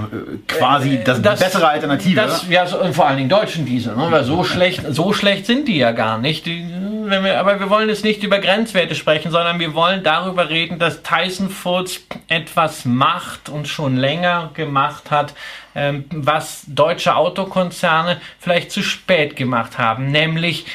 [0.47, 2.15] quasi das, das, bessere Alternative.
[2.15, 3.95] Das, ja, so, vor allen Dingen deutschen Diesel.
[3.95, 4.08] Ne?
[4.12, 6.48] Weil so schlecht, so schlecht sind die ja gar gar nicht.
[6.48, 11.50] aber wir wollen jetzt nicht über Grenzwerte sprechen, sondern wir wollen darüber reden, dass Tyson
[11.50, 15.34] Foods etwas macht und schon länger gemacht hat,
[15.76, 20.66] ähm, was deutsche Autokonzerne vielleicht zu spät gemacht haben, nämlich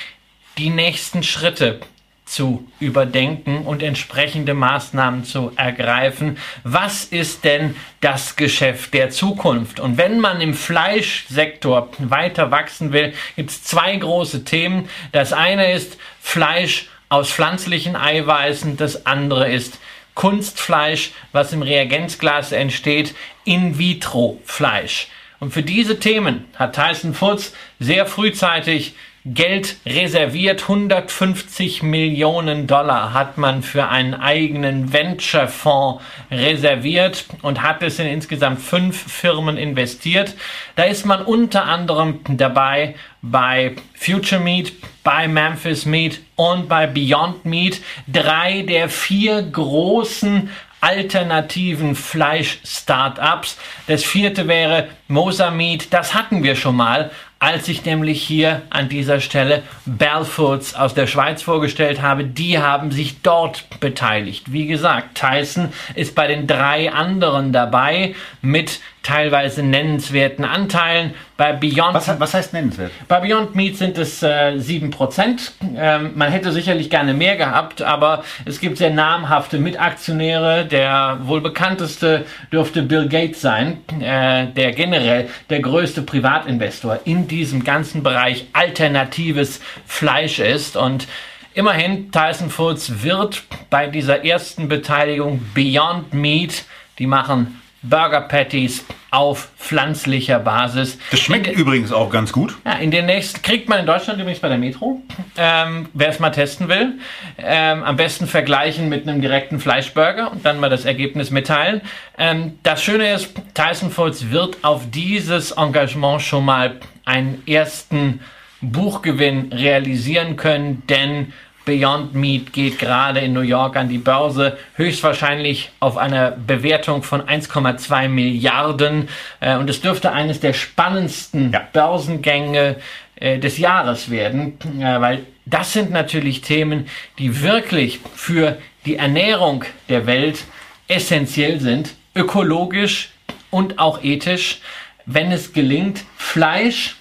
[0.57, 1.81] die nächsten Schritte
[2.29, 6.39] zu überdenken und entsprechende Maßnahmen zu ergreifen.
[6.65, 9.81] Was ist denn das Geschäft der Zukunft?
[9.81, 14.89] Und wenn man im Fleischsektor weiter wachsen will, gibt es zwei große Themen.
[15.13, 19.79] Das eine ist Fleisch aus pflanzlichen Eiweißen, das andere ist
[20.15, 23.15] Kunstfleisch, was im Reagenzglas entsteht,
[23.45, 25.09] In-vitro-Fleisch.
[25.41, 28.95] Und für diese Themen hat Tyson Foods sehr frühzeitig
[29.35, 30.63] Geld reserviert.
[30.63, 38.61] 150 Millionen Dollar hat man für einen eigenen Venture-Fonds reserviert und hat es in insgesamt
[38.61, 40.35] fünf Firmen investiert.
[40.77, 47.45] Da ist man unter anderem dabei bei Future Meat, bei Memphis Meat und bei Beyond
[47.45, 47.81] Meat.
[48.07, 53.59] Drei der vier großen alternativen Fleisch-Startups.
[53.87, 55.93] Das vierte wäre Mosamid.
[55.93, 61.07] Das hatten wir schon mal als ich nämlich hier an dieser Stelle Belfoods aus der
[61.07, 64.53] Schweiz vorgestellt habe, die haben sich dort beteiligt.
[64.53, 71.15] Wie gesagt, Tyson ist bei den drei anderen dabei mit teilweise nennenswerten Anteilen.
[71.39, 72.91] Bei Beyond, Was, was heißt nennenswert?
[73.09, 75.53] bei Beyond Meat sind es äh, 7%.
[75.77, 80.67] Ähm, man hätte sicherlich gerne mehr gehabt, aber es gibt sehr namhafte Mitaktionäre.
[80.67, 87.65] Der wohl bekannteste dürfte Bill Gates sein, äh, der generell der größte Privatinvestor in diesem
[87.65, 90.77] ganzen Bereich alternatives Fleisch ist.
[90.77, 91.09] Und
[91.55, 96.65] immerhin, Tyson Foods wird bei dieser ersten Beteiligung Beyond Meat,
[96.99, 100.99] die machen Burger Patties auf pflanzlicher Basis.
[101.11, 102.57] Das schmeckt übrigens auch ganz gut.
[102.67, 105.03] Ja, in den nächsten kriegt man in Deutschland übrigens bei der Metro.
[105.37, 106.99] Ähm, Wer es mal testen will,
[107.39, 111.81] ähm, am besten vergleichen mit einem direkten Fleischburger und dann mal das Ergebnis mitteilen.
[112.19, 118.21] Ähm, das Schöne ist, Tyson Foods wird auf dieses Engagement schon mal einen ersten
[118.61, 121.33] Buchgewinn realisieren können, denn
[121.69, 127.21] Beyond Meat geht gerade in New York an die Börse, höchstwahrscheinlich auf einer Bewertung von
[127.21, 129.11] 1,2 Milliarden.
[129.41, 131.61] Äh, und es dürfte eines der spannendsten Ja.
[131.71, 132.77] Börsengänge
[133.17, 139.67] äh, des Jahres werden, äh, weil das sind natürlich Themen, die wirklich für die Ernährung
[139.91, 140.45] der Welt
[140.89, 143.11] essentiell sind, ökologisch
[143.51, 144.61] und auch ethisch,
[145.05, 146.97] wenn es gelingt, Fleisch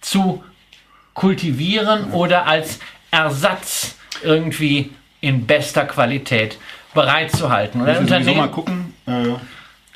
[0.00, 0.44] zu
[1.14, 2.78] kultivieren oder als
[3.10, 6.58] Ersatz irgendwie in bester Qualität
[6.94, 7.82] bereitzuhalten.
[7.82, 8.94] Müssen wir sowieso mal gucken.
[9.06, 9.34] Äh,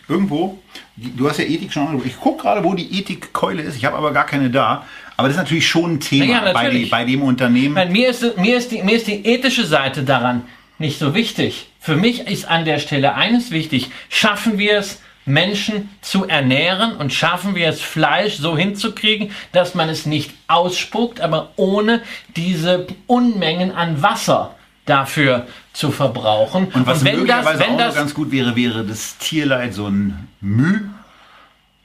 [0.08, 0.58] irgendwo.
[0.96, 2.00] Du hast ja Ethik schon.
[2.04, 3.76] Ich gucke gerade, wo die Ethikkeule ist.
[3.76, 4.84] Ich habe aber gar keine da.
[5.16, 7.74] Aber das ist natürlich schon ein Thema Ja, bei, bei dem Unternehmen.
[7.74, 10.42] Nein, mir, ist, mir, ist die, mir ist die ethische Seite daran
[10.78, 11.68] nicht so wichtig.
[11.80, 13.90] Für mich ist an der Stelle eines wichtig.
[14.08, 19.88] Schaffen wir es, Menschen zu ernähren und schaffen wir es, Fleisch so hinzukriegen, dass man
[19.88, 22.02] es nicht ausspuckt, aber ohne
[22.36, 26.66] diese Unmengen an Wasser dafür zu verbrauchen.
[26.72, 29.86] Und was wenn das, möglicherweise wenn auch das, ganz gut wäre, wäre das Tierleid so
[29.86, 30.80] ein Müh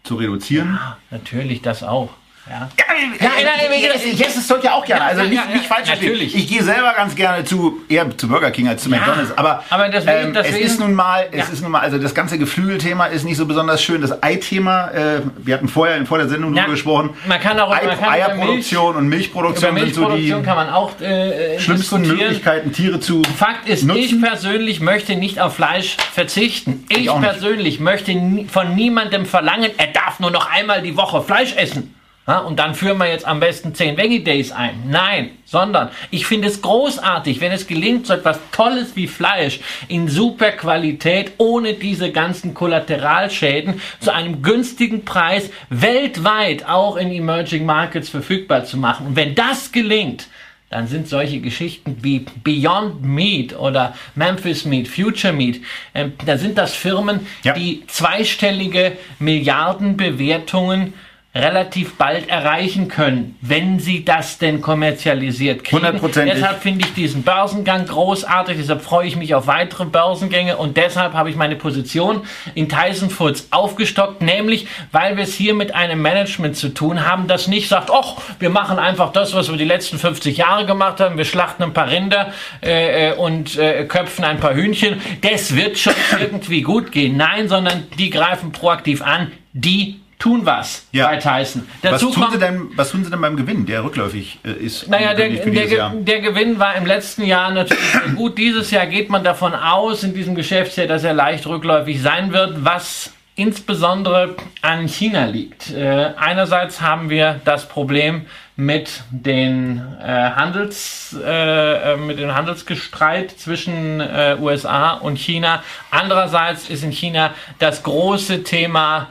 [0.04, 0.80] zu reduzieren.
[1.12, 2.10] natürlich das auch.
[2.50, 2.70] Ja.
[2.78, 5.04] Ja, Ja, ja, ja, ich, ich esse das Zeug ja auch gerne.
[5.04, 6.10] Ja, also ja, nicht, ja, nicht falsch verstehen.
[6.10, 6.36] natürlich.
[6.36, 9.38] Ich gehe selber ganz gerne zu eher zu Burger King als zu McDonald's.
[9.38, 12.14] Aber, aber deswegen- ähm, deswegen- es ist nun mal, es ist nun mal, also das
[12.16, 14.02] ganze Geflügelthema ist nicht so besonders schön.
[14.02, 17.12] Das Ei-Thema, äh, wir hatten vorher vor der Sendung Ja, gesprochen.
[17.28, 20.56] man kann auch- Ei, man kann Eierproduktion und Über Milchproduktion sind so die Milchproduktion kann
[20.56, 22.02] man auch äh, äh, schlimmsten.
[22.02, 24.02] Möglichkeiten, Tiere zu Fakt ist, nutzen.
[24.02, 26.86] ich persönlich möchte nicht auf Fleisch verzichten.
[26.90, 27.22] Ich, nicht.
[27.22, 28.12] persönlich möchte
[28.52, 31.94] von niemandem verlangen, er darf nur noch einmal die Woche Fleisch essen.
[32.30, 34.84] Ja, und dann führen wir jetzt am besten 10 Veggie Days ein.
[34.88, 40.08] Nein, sondern ich finde es großartig, wenn es gelingt, so etwas Tolles wie Fleisch in
[40.08, 48.10] super Qualität, ohne diese ganzen Kollateralschäden, zu einem günstigen Preis weltweit auch in Emerging Markets
[48.10, 49.08] verfügbar zu machen.
[49.08, 50.28] Und wenn das gelingt,
[50.70, 55.62] dann sind solche Geschichten wie Beyond Meat oder Memphis Meat, Future Meat,
[55.96, 57.54] ähm, da sind das Firmen, Ja.
[57.54, 60.94] die zweistellige Milliardenbewertungen
[61.36, 65.86] relativ bald erreichen können, wenn sie das denn kommerzialisiert kriegen.
[65.86, 66.34] Hundertprozentig.
[66.34, 71.14] Deshalb finde ich diesen Börsengang großartig, deshalb freue ich mich auf weitere Börsengänge und deshalb
[71.14, 72.24] habe ich meine Position
[72.56, 77.28] in Tyson Foods aufgestockt, nämlich weil wir es hier mit einem Management zu tun haben,
[77.28, 81.00] das nicht sagt, ach, wir machen einfach das, was wir die letzten 50 Jahre gemacht
[81.00, 85.56] haben, wir schlachten ein paar Rinder äh, äh, und äh, köpfen ein paar Hühnchen, das
[85.56, 87.18] wird schon irgendwie gut gehen.
[87.18, 91.08] Nein, sondern die greifen proaktiv an, die tun was Ja.
[91.08, 91.68] bei Tyson.
[91.82, 94.52] Was Dazu tun, kommt, sie denn, was tun Sie denn beim Gewinn, der rückläufig äh,
[94.52, 94.88] ist?
[94.90, 95.94] naja, der, für der, Jahr?
[95.96, 98.38] der Gewinn war im letzten Jahr natürlich sehr gut.
[98.38, 102.64] Dieses Jahr geht man davon aus, in diesem Geschäftsjahr, dass er leicht rückläufig sein wird,
[102.66, 105.72] was insbesondere an China liegt.
[105.72, 108.26] Äh, einerseits haben wir das Problem
[108.58, 115.64] mit den äh, Handels äh, äh, mit dem Handelsgestreit zwischen äh, USA und China.
[115.92, 119.08] Andererseits ist in China das große Thema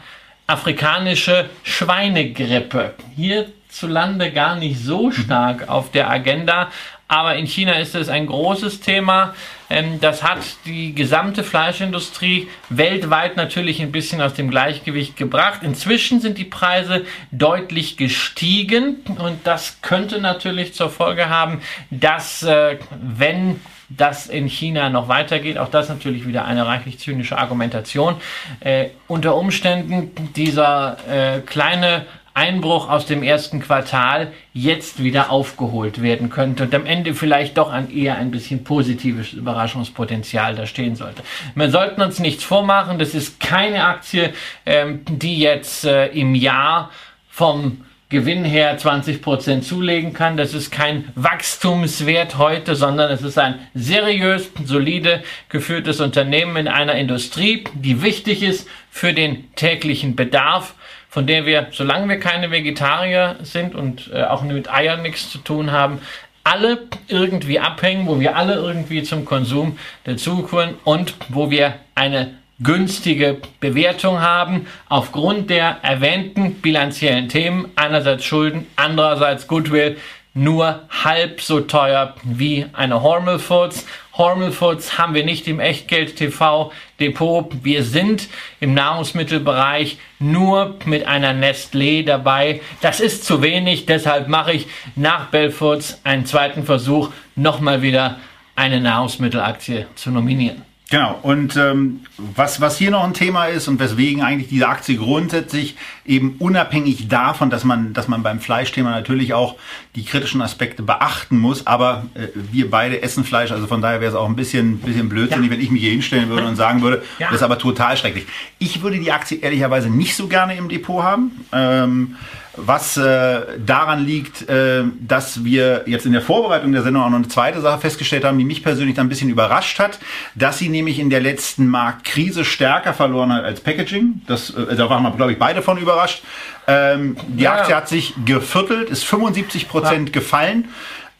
[0.49, 2.95] afrikanische Schweinegrippe.
[3.15, 6.71] Hierzulande gar nicht so stark auf der Agenda,
[7.07, 9.35] aber in China ist es ein großes Thema.
[9.71, 15.61] Ähm, Das hat die gesamte Fleischindustrie weltweit natürlich ein bisschen aus dem Gleichgewicht gebracht.
[15.63, 22.79] Inzwischen sind die Preise deutlich gestiegen und das könnte natürlich zur Folge haben, dass äh,
[22.91, 25.59] wenn das in China noch weitergeht.
[25.59, 28.17] Auch das natürlich wieder eine reichlich zynische Argumentation.
[28.61, 32.07] Äh, unter Umständen dieser äh, kleine
[32.39, 37.73] Einbruch aus dem ersten Quartal jetzt wieder aufgeholt werden könnte und am Ende vielleicht doch
[37.73, 41.25] ein eher ein bisschen positives Überraschungspotenzial da stehen sollte.
[41.57, 44.33] Wir sollten uns nichts vormachen, das ist keine Aktie,
[44.67, 46.91] ähm, die jetzt äh, im Jahr
[47.29, 50.39] vom Gewinn her 20 Prozent zulegen kann.
[50.39, 56.95] Das ist kein Wachstumswert heute, sondern es ist ein seriös, solide geführtes Unternehmen in einer
[56.95, 60.75] Industrie, die wichtig ist für den täglichen Bedarf,
[61.11, 65.39] von der wir, solange wir keine Vegetarier sind und äh, auch mit Eiern nichts zu
[65.39, 66.01] tun haben,
[66.45, 73.41] alle irgendwie abhängen, wo wir alle irgendwie zum Konsum dazukommen und wo wir eine günstige
[73.61, 79.97] Bewertung haben aufgrund der erwähnten bilanziellen Themen, einerseits Schulden, andererseits Goodwill,
[80.35, 83.87] nur halb so teuer wie eine Hormel Foods.
[84.17, 87.53] Hormel Foods haben wir nicht im Echtgeld TV Depot.
[87.63, 88.29] Wir sind
[88.61, 92.61] im Nahrungsmittelbereich nur mit einer Nestlé dabei.
[92.81, 94.67] Das ist zu wenig, deshalb mache ich
[94.97, 98.17] nach Belfoods einen zweiten Versuch, nochmal wieder
[98.55, 100.68] eine Nahrungsmittelaktie zu nominieren.
[100.91, 104.97] Genau, und ähm, was, was hier noch ein Thema ist und weswegen eigentlich diese Aktie
[104.97, 109.57] grundsätzlich eben unabhängig davon, dass man, dass man beim Fleischthema natürlich auch
[109.97, 114.13] die kritischen Aspekte beachten muss, aber äh, wir beide essen Fleisch, also von daher wäre
[114.13, 115.53] es auch ein bisschen, bisschen blödsinnig, ja.
[115.53, 117.27] wenn ich mich hier hinstellen würde und sagen würde, ja.
[117.27, 118.25] das ist aber total schrecklich.
[118.59, 121.45] Ich würde die Aktie ehrlicherweise nicht so gerne im Depot haben.
[121.53, 122.17] Ähm,
[122.61, 127.17] was äh, daran liegt, äh, dass wir jetzt in der Vorbereitung der Sendung auch noch
[127.17, 129.99] eine zweite Sache festgestellt haben, die mich persönlich dann ein bisschen überrascht hat,
[130.35, 134.23] dass sie nämlich in der letzten Marktkrise stärker verloren hat als Packaging.
[134.27, 136.23] Das, äh, da waren wir, glaube ich, beide von überrascht.
[136.67, 137.55] Ähm, die ja.
[137.55, 140.13] Aktie hat sich geviertelt, ist 75 Prozent ja.
[140.13, 140.69] gefallen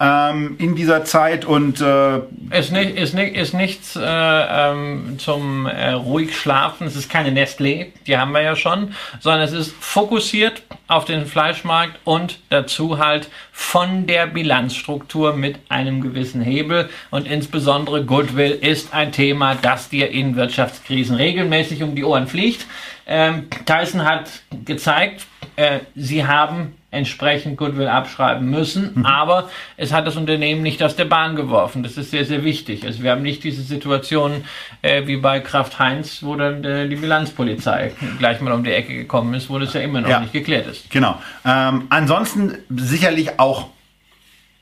[0.01, 2.19] ähm, in dieser Zeit und äh,
[2.57, 6.87] ist, nicht, ist, nicht, ist nichts äh, ähm, zum äh, ruhig schlafen.
[6.87, 11.27] Es ist keine Nestlé, die haben wir ja schon, sondern es ist fokussiert auf den
[11.27, 18.95] Fleischmarkt und dazu halt von der Bilanzstruktur mit einem gewissen Hebel und insbesondere Goodwill ist
[18.95, 22.67] ein Thema, das dir in Wirtschaftskrisen regelmäßig um die Ohren fliegt.
[23.09, 24.31] Ähm, Tyson hat
[24.65, 29.07] gezeigt, äh, sie haben entsprechend Goodwill abschreiben müssen, mhm.
[29.07, 31.83] aber es hat das Unternehmen nicht aus der Bahn geworfen.
[31.83, 32.87] Das ist sehr, sehr wichtig.
[32.87, 34.45] Also wir haben nicht diese Situation
[34.83, 38.95] äh, wie bei Kraft Heinz, wo dann äh, die Bilanzpolizei gleich mal um die Ecke
[38.95, 40.21] gekommen ist, wo das ja immer noch ja.
[40.21, 40.89] nicht geklärt ist.
[40.91, 41.21] Genau.
[41.45, 43.69] Ähm, ansonsten sicherlich auch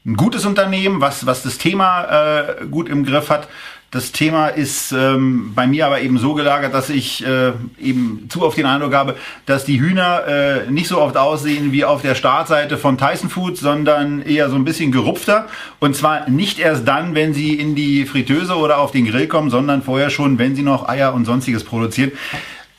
[0.04, 2.04] ein gutes Unternehmen, was, was das Thema
[2.60, 3.48] äh, gut im Griff hat.
[3.92, 8.42] Das Thema ist ähm, bei mir aber eben so gelagert, dass ich äh, eben zu
[8.42, 12.16] oft den Eindruck habe, dass die Hühner äh, nicht so oft aussehen wie auf der
[12.16, 15.46] Startseite von Tyson Foods, sondern eher so ein bisschen gerupfter.
[15.78, 19.50] Und zwar nicht erst dann, wenn sie in die Fritteuse oder auf den Grill kommen,
[19.50, 22.10] sondern vorher schon, wenn sie noch Eier und sonstiges produzieren.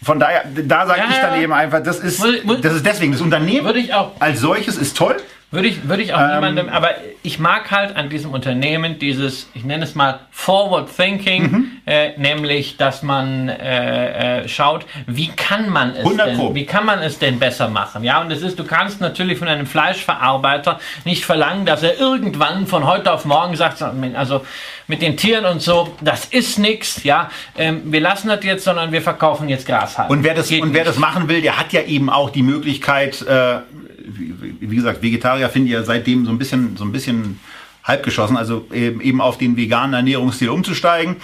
[0.03, 2.21] Von daher, da sage ja, ich dann eben einfach, das ist,
[2.61, 3.73] das ist deswegen, das Unternehmen
[4.19, 5.15] als solches ist toll.
[5.49, 6.89] Würde ich, würde ich auch ähm, niemandem, aber
[7.23, 11.71] ich mag halt an diesem Unternehmen dieses, ich nenne es mal Forward Thinking, mhm.
[11.85, 16.99] äh, nämlich, dass man äh, äh, schaut, wie kann man es denn, wie kann man
[16.99, 18.03] es denn besser machen?
[18.03, 22.67] Ja, und das ist, du kannst natürlich von einem Fleischverarbeiter nicht verlangen, dass er irgendwann
[22.67, 24.45] von heute auf morgen sagt, also
[24.87, 28.91] mit den Tieren und so, das ist nichts, ja, ähm, wir lassen das jetzt, sondern
[28.91, 30.09] wir verkaufen jetzt Gras halt.
[30.09, 33.21] Und wer das, und wer das machen will, der hat ja eben auch die Möglichkeit,
[33.21, 33.59] äh,
[34.07, 37.39] wie gesagt, Vegetarier finde ich ja seitdem so ein bisschen, so ein bisschen
[37.83, 41.17] halbgeschossen, also eben auf den veganen Ernährungsstil umzusteigen.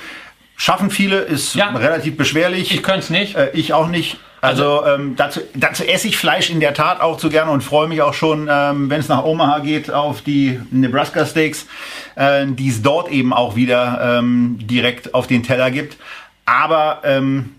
[0.56, 1.69] Schaffen viele, ist ja.
[1.69, 2.74] relativ beschwerlich.
[2.74, 3.36] Ich könnte es nicht.
[3.36, 4.17] Äh, ich auch nicht.
[4.39, 7.62] Also, also ähm, dazu, dazu esse ich Fleisch in der Tat auch zu gerne und
[7.62, 11.65] freue mich auch schon, ähm, wenn es nach Omaha geht, auf die Nebraska Steaks,
[12.15, 15.98] äh, die es dort eben auch wieder ähm, direkt auf den Teller gibt.
[16.46, 17.52] Aber ähm,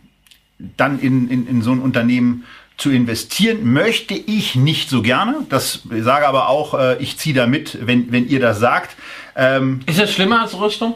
[0.58, 2.44] dann in, in, in so ein Unternehmen
[2.76, 5.46] zu investieren möchte ich nicht so gerne.
[5.48, 8.96] Das sage aber auch, äh, ich ziehe da mit, wenn, wenn ihr das sagt.
[9.36, 10.94] Ähm, ist das schlimmer als Rüstung?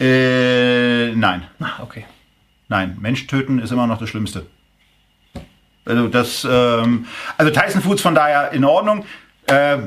[0.00, 1.46] Äh, nein.
[1.60, 2.04] Ah, okay.
[2.68, 4.46] Nein, Mensch töten ist immer noch das Schlimmste.
[5.84, 7.06] Also das, ähm,
[7.36, 9.04] also Tyson Foods von daher in Ordnung.
[9.46, 9.78] Äh,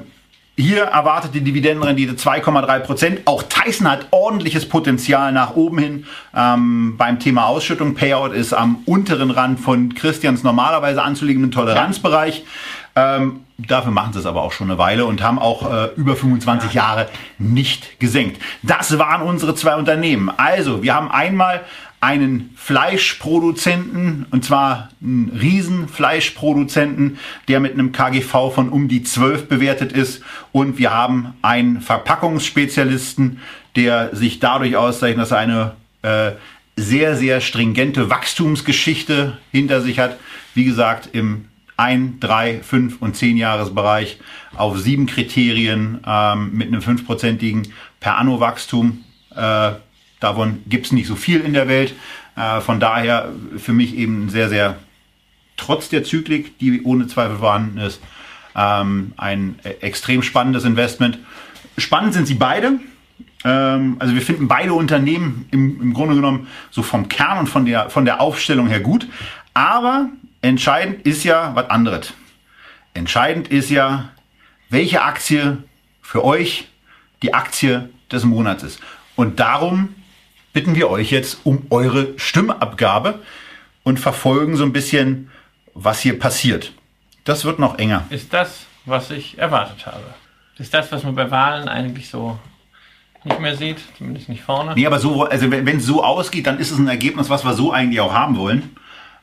[0.59, 3.21] hier erwartet die Dividendenrendite 2,3 Prozent.
[3.25, 6.05] Auch Tyson hat ordentliches Potenzial nach oben hin.
[6.35, 12.43] Ähm, beim Thema Ausschüttung, Payout ist am unteren Rand von Christians normalerweise anzuliegenden Toleranzbereich.
[12.97, 16.17] Ähm, dafür machen sie es aber auch schon eine Weile und haben auch äh, über
[16.17, 18.41] 25 Jahre nicht gesenkt.
[18.61, 20.29] Das waren unsere zwei Unternehmen.
[20.35, 21.61] Also, wir haben einmal
[22.01, 29.91] einen Fleischproduzenten, und zwar einen Riesenfleischproduzenten, der mit einem KGV von um die 12 bewertet
[29.91, 30.23] ist.
[30.51, 33.39] Und wir haben einen Verpackungsspezialisten,
[33.75, 36.31] der sich dadurch auszeichnet, dass er eine äh,
[36.77, 40.17] sehr, sehr stringente Wachstumsgeschichte hinter sich hat.
[40.53, 44.19] Wie gesagt, im 1, 3, 5 und 10 Jahresbereich
[44.55, 49.03] auf sieben Kriterien ähm, mit einem fünfprozentigen per Anno Wachstum.
[49.35, 49.71] Äh,
[50.19, 51.93] Davon gibt es nicht so viel in der Welt.
[52.35, 54.77] Äh, von daher für mich eben sehr, sehr,
[55.57, 58.01] trotz der Zyklik, die ohne Zweifel vorhanden ist,
[58.55, 61.19] Ähm, ein äh, extrem spannendes Investment.
[61.77, 62.79] Spannend sind sie beide.
[63.45, 67.65] Ähm, also wir finden beide Unternehmen im, im Grunde genommen so vom Kern und von
[67.65, 69.07] der, von der Aufstellung her gut.
[69.53, 70.09] Aber
[70.41, 72.13] entscheidend ist ja was anderes.
[72.95, 74.09] Entscheidend ist ja,
[74.69, 75.63] welche Aktie
[76.01, 76.67] für euch
[77.21, 78.79] die Aktie des Monats ist.
[79.15, 79.89] Und darum
[80.59, 83.19] bitten wir euch jetzt um eure Stimmabgabe
[83.83, 85.31] und verfolgen so ein bisschen,
[85.73, 86.73] was hier passiert.
[87.23, 88.03] Das wird noch enger.
[88.09, 90.03] Ist das, was ich erwartet habe?
[90.57, 92.37] Ist das, was man bei Wahlen eigentlich so
[93.23, 94.73] nicht mehr sieht, zumindest nicht vorne?
[94.75, 97.53] Nee, aber so, also wenn es so ausgeht, dann ist es ein Ergebnis, was wir
[97.53, 98.75] so eigentlich auch haben wollen.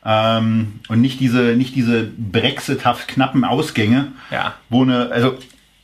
[0.06, 4.54] Ähm, und nicht diese, nicht diese brexithaft knappen Ausgänge, Ja.
[4.70, 5.36] wo eine, also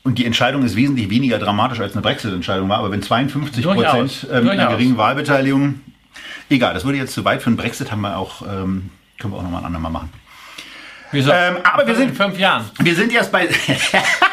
[0.04, 4.26] und die Entscheidung ist wesentlich weniger dramatisch als eine Brexit-Entscheidung war, aber wenn 52 Prozent
[4.32, 5.80] äh, mit einer geringen Wahlbeteiligung,
[6.50, 8.90] egal, das würde jetzt zu weit für einen Brexit, haben wir auch, ähm,
[9.20, 10.10] können wir auch nochmal ein andermal machen.
[11.12, 11.30] Wieso?
[11.30, 12.64] Ähm, aber wir in sind- fünf Jahren.
[12.80, 13.46] Wir sind erst bei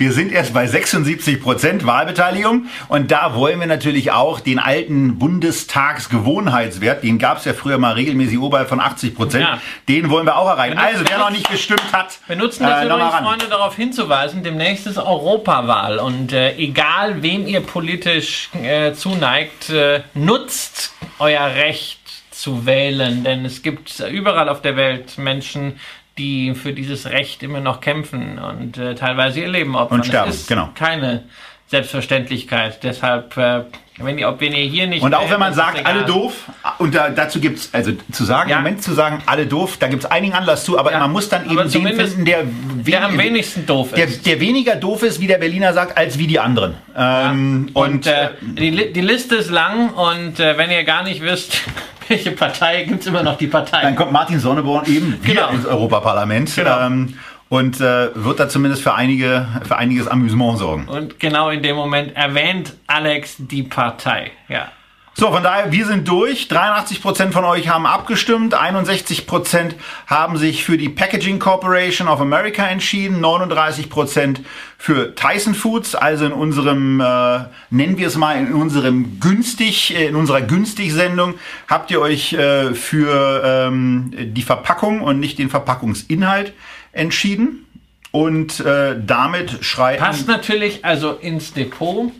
[0.00, 5.18] wir sind erst bei 76 Prozent Wahlbeteiligung und da wollen wir natürlich auch den alten
[5.18, 9.60] Bundestagsgewohnheitswert, den gab es ja früher mal regelmäßig oberhalb von 80 Prozent, Ja.
[9.88, 10.76] den wollen wir auch erreichen.
[10.76, 13.14] Wir nutzen Also wer noch nicht gestimmt hat, Wir nutzen das äh, übrigens.
[13.14, 20.00] Freunde, darauf hinzuweisen, demnächst ist Europawahl und äh, egal, wem ihr politisch äh, zuneigt, äh,
[20.14, 21.98] nutzt euer Recht
[22.30, 25.78] zu wählen, denn es gibt überall auf der Welt Menschen,
[26.18, 30.00] die für dieses Recht immer noch kämpfen und äh, teilweise ihr Leben opfern.
[30.00, 30.70] Und sterben, genau.
[30.74, 31.24] keine
[31.68, 32.82] Selbstverständlichkeit.
[32.82, 33.64] Deshalb, äh,
[34.02, 36.32] wenn, ihr, ob, wenn ihr hier nicht Und auch wählt, wenn man sagt, alle doof,
[36.78, 38.56] und da, dazu gibt's also zu sagen, Ja.
[38.58, 41.00] im Moment zu sagen, alle doof, da gibt's einigen Anlass zu, aber Ja.
[41.00, 44.26] man muss dann Aber eben den finden, der, der am wenig- wenigsten doof der, ist.
[44.26, 46.74] der weniger doof ist, wie der Berliner sagt, als wie die anderen.
[46.96, 51.22] Ähm, Und, und äh, die, die Liste ist lang und äh, wenn ihr gar nicht
[51.22, 51.62] wisst,
[52.08, 53.82] welche Partei, gibt's immer noch die Partei.
[53.82, 55.48] Dann kommt Martin Sonneborn eben wieder Genau.
[55.52, 56.80] ins Europaparlament Genau.
[56.80, 57.14] ähm,
[57.50, 60.88] und äh, wird da zumindest für, einige, für einiges Amüsement sorgen.
[60.88, 64.30] Und genau in dem Moment erwähnt Alex die Partei.
[64.48, 64.70] Ja.
[65.14, 66.46] So, von daher, wir sind durch.
[66.48, 68.56] 83% von euch haben abgestimmt.
[68.56, 69.72] 61%
[70.06, 73.22] haben sich für die Packaging Corporation of America entschieden.
[73.22, 74.38] 39%
[74.78, 77.40] für Tyson Foods, also in unserem, äh,
[77.70, 81.34] nennen wir es mal, in unserem günstig, äh, in unserer günstig-Sendung
[81.66, 86.54] habt ihr euch äh, für ähm, die Verpackung und nicht den Verpackungsinhalt
[86.92, 87.66] entschieden.
[88.12, 90.02] Und äh, damit schreiten...
[90.02, 92.10] Passt natürlich also ins Depot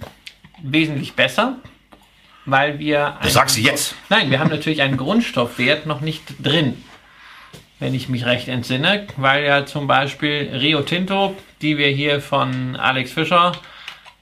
[0.62, 1.56] wesentlich besser,
[2.44, 3.16] weil wir.
[3.22, 3.96] Das sagst du jetzt.
[4.08, 6.82] Nein, wir haben natürlich einen Grundstoffwert noch nicht drin,
[7.80, 12.76] wenn ich mich recht entsinne, weil ja zum Beispiel Rio Tinto, die wir hier von
[12.76, 13.52] Alex Fischer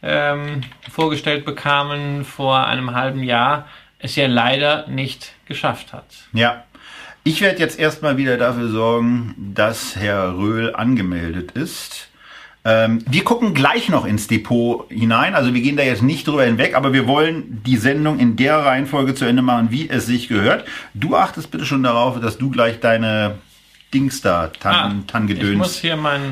[0.02, 3.68] ähm, vorgestellt bekamen vor einem halben Jahr,
[3.98, 6.06] es ja leider nicht geschafft hat.
[6.32, 6.64] Ja.
[7.28, 12.08] Ich werde jetzt erstmal wieder dafür sorgen, dass Herr Röhl angemeldet ist.
[12.64, 15.34] Ähm, wir gucken gleich noch ins Depot hinein.
[15.34, 18.56] Also wir gehen da jetzt nicht drüber hinweg, aber wir wollen die Sendung in der
[18.56, 20.64] Reihenfolge zu Ende machen, wie es sich gehört.
[20.94, 23.34] Du achtest bitte schon darauf, dass du gleich deine
[23.94, 25.82] Dings da, Tan, Ah, Tangedöns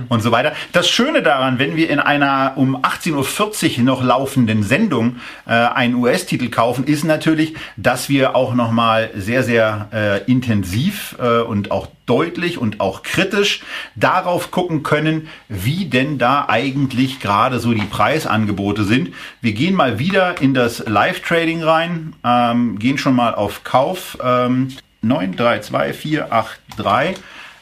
[0.09, 0.53] und so weiter.
[0.73, 5.95] Das Schöne daran, wenn wir in einer um 18.40 Uhr noch laufenden Sendung äh, einen
[5.95, 11.89] US-Titel kaufen, ist natürlich, dass wir auch nochmal sehr, sehr äh, intensiv äh, und auch
[12.05, 13.63] deutlich und auch kritisch
[13.95, 19.13] darauf gucken können, wie denn da eigentlich gerade so die Preisangebote sind.
[19.41, 24.19] Wir gehen mal wieder in das Live-Trading rein, ähm, gehen schon mal auf Kauf.
[24.23, 24.69] Ähm,
[25.03, 27.15] 9, 3, 2, 4, 8, 3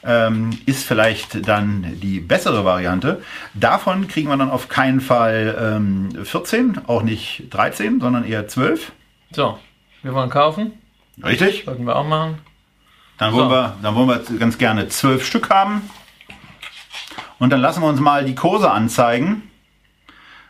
[0.04, 3.22] ähm, ist vielleicht dann die bessere Variante.
[3.54, 8.92] Davon kriegen wir dann auf keinen Fall ähm, 14, auch nicht 13, sondern eher 12.
[9.32, 9.58] So,
[10.02, 10.72] wir wollen kaufen.
[11.22, 11.64] Richtig?
[11.64, 12.38] Sollten wir auch machen.
[13.18, 13.54] Dann wollen, So.
[13.54, 15.88] wir, dann wollen wir ganz gerne 12 Stück haben.
[17.38, 19.42] Und dann lassen wir uns mal die Kurse anzeigen,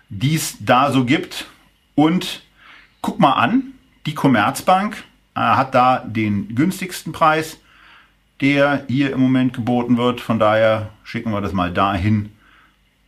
[0.08, 1.46] die es da so gibt.
[1.94, 2.42] Und
[3.02, 3.72] guck mal an,
[4.06, 7.58] die Commerzbank äh, hat da den günstigsten Preis,
[8.44, 10.20] der hier im Moment geboten wird.
[10.20, 12.30] Von daher schicken wir das mal dahin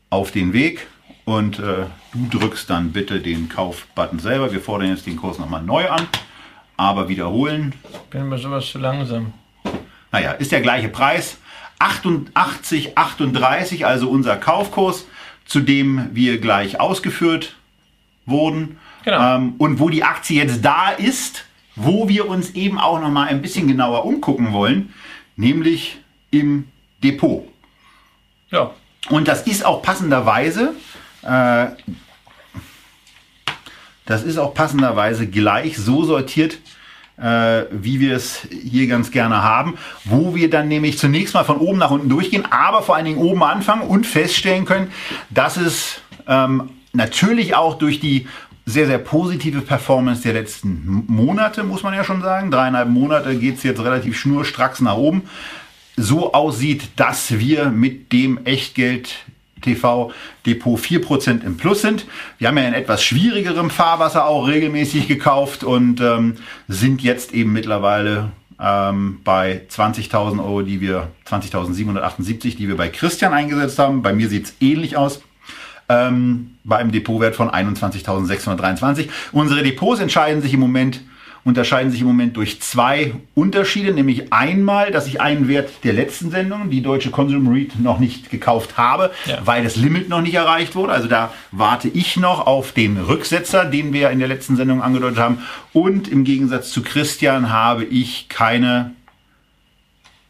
[0.09, 0.87] auf den Weg.
[1.26, 1.84] Und äh,
[2.14, 4.51] du drückst dann bitte den Kaufbutton selber.
[4.51, 6.09] Wir fordern jetzt den Kurs nochmal neu an.
[6.78, 7.74] Aber wiederholen.
[8.09, 9.34] Bin mir sowas zu langsam.
[10.11, 11.37] Naja, ist der gleiche Preis.
[11.80, 15.07] 88, 38, also unser Kaufkurs,
[15.45, 17.57] zu dem wir gleich ausgeführt
[18.24, 18.78] wurden.
[19.05, 19.37] Genau.
[19.37, 23.28] Ähm, und wo die Aktie jetzt da ist, wo wir uns eben auch noch mal
[23.28, 24.95] ein bisschen genauer umgucken wollen,
[25.37, 25.99] nämlich
[26.30, 26.68] im
[27.03, 27.47] Depot.
[28.51, 28.72] Ja,
[29.11, 30.74] Und das ist auch passenderweise,
[31.22, 31.66] äh,
[34.05, 36.59] das ist auch passenderweise gleich so sortiert,
[37.16, 41.59] äh, wie wir es hier ganz gerne haben, wo wir dann nämlich zunächst mal von
[41.59, 44.93] oben nach unten durchgehen, aber vor allen Dingen oben anfangen und feststellen können,
[45.30, 48.26] dass es ähm, natürlich auch durch die
[48.67, 52.51] sehr, sehr positive Performance der letzten Monate, muss man ja schon sagen.
[52.51, 55.23] Dreieinhalb Monate geht's jetzt relativ schnurstracks nach oben.
[55.97, 59.25] So aussieht, dass wir mit dem Echtgeld
[59.62, 60.12] TV
[60.45, 62.07] Depot 4% im Plus sind.
[62.39, 66.35] Wir haben ja in etwas schwierigerem Fahrwasser auch regelmäßig gekauft und ähm,
[66.69, 73.33] sind jetzt eben mittlerweile ähm, bei 20.000 Euro, die wir, 20.778, die wir bei Christian
[73.33, 74.03] eingesetzt haben.
[74.03, 75.23] Bei mir sieht's ähnlich aus
[75.89, 79.09] ähm, bei einem Depotwert von 21.623.
[79.32, 81.01] Unsere Depots entscheiden sich im Moment
[81.47, 86.32] unterscheiden sich im Moment durch zwei Unterschiede, nämlich einmal, dass ich einen Wert der letzten
[86.32, 89.39] Sendung, die deutsche Consumer Read, noch nicht gekauft habe, ja.
[89.45, 90.93] weil das Limit noch nicht erreicht wurde.
[90.93, 95.18] Also da warte ich noch auf den Rücksetzer, den wir in der letzten Sendung angedeutet
[95.18, 95.39] haben.
[95.72, 98.91] Und im Gegensatz zu Christian habe ich keine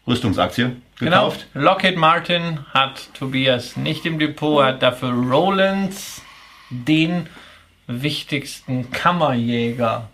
[0.06, 0.76] Rüstungsaktie.
[0.98, 1.46] Gekauft.
[1.52, 1.66] Genau.
[1.66, 6.22] Lockheed Martin hat Tobias nicht im Depot, hat dafür Rollins
[6.70, 7.28] den
[7.86, 10.08] wichtigsten Kammerjäger.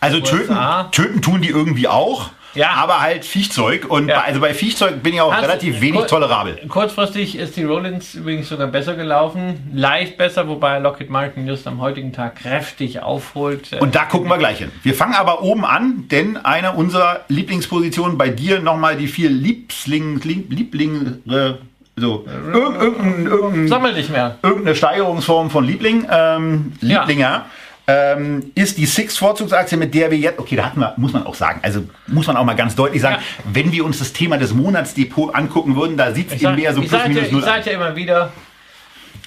[0.00, 0.56] Also töten,
[0.92, 2.30] töten tun die irgendwie auch.
[2.58, 2.70] Ja.
[2.72, 3.86] Aber halt Viechzeug.
[3.88, 4.20] Und ja.
[4.20, 6.58] bei, also bei Viechzeug bin ich auch Hast relativ wenig tolerabel.
[6.68, 9.70] Kurzfristig ist die Rollins übrigens sogar besser gelaufen.
[9.72, 13.76] Leicht besser, wobei Lockheed Martin just am heutigen Tag kräftig aufholt.
[13.80, 14.72] Und da gucken wir gleich hin.
[14.82, 20.20] Wir fangen aber oben an, denn eine unserer Lieblingspositionen bei dir nochmal die vier Liebling,
[20.20, 21.54] Liebling, äh,
[21.96, 24.38] so, irgendein, irgendein, Sammel nicht mehr.
[24.42, 27.30] Irgendeine Steigerungsform von Liebling, ähm, Lieblinger.
[27.30, 27.46] Ja
[27.88, 31.34] ähm, ist die Six-Vorzugsaktie, mit der wir jetzt, okay, da hatten wir, muss man auch
[31.34, 33.44] sagen, also muss man auch mal ganz deutlich sagen, ja.
[33.50, 36.82] wenn wir uns das Thema des Monatsdepot angucken würden, da sieht es eben mehr so
[36.82, 38.30] plus minus null Ich sage ja immer wieder,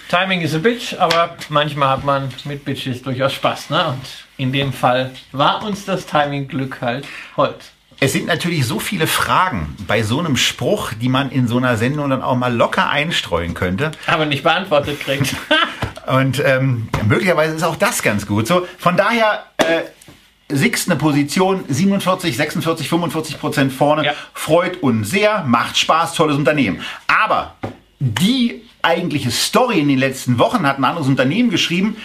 [0.10, 3.72] Timing is a bitch, aber manchmal hat man mit Bitches durchaus Spaß.
[3.72, 3.88] Ne?
[3.88, 4.02] Und
[4.38, 7.08] in dem Fall war uns das Timing-Glück halt
[7.38, 7.72] Holz.
[8.04, 11.78] Es sind natürlich so viele Fragen bei so einem Spruch, die man in so einer
[11.78, 13.92] Sendung dann auch mal locker einstreuen könnte.
[14.08, 15.36] Aber nicht beantwortet kriegt.
[16.08, 18.48] Und ähm, möglicherweise ist auch das ganz gut.
[18.48, 19.84] So, von daher äh,
[20.50, 24.14] Six eine Position, 47, 46, 45 Prozent vorne, ja.
[24.34, 26.82] freut uns sehr, macht Spaß, tolles Unternehmen.
[27.06, 27.54] Aber
[28.00, 31.96] die eigentliche Story in den letzten Wochen hat ein anderes Unternehmen geschrieben,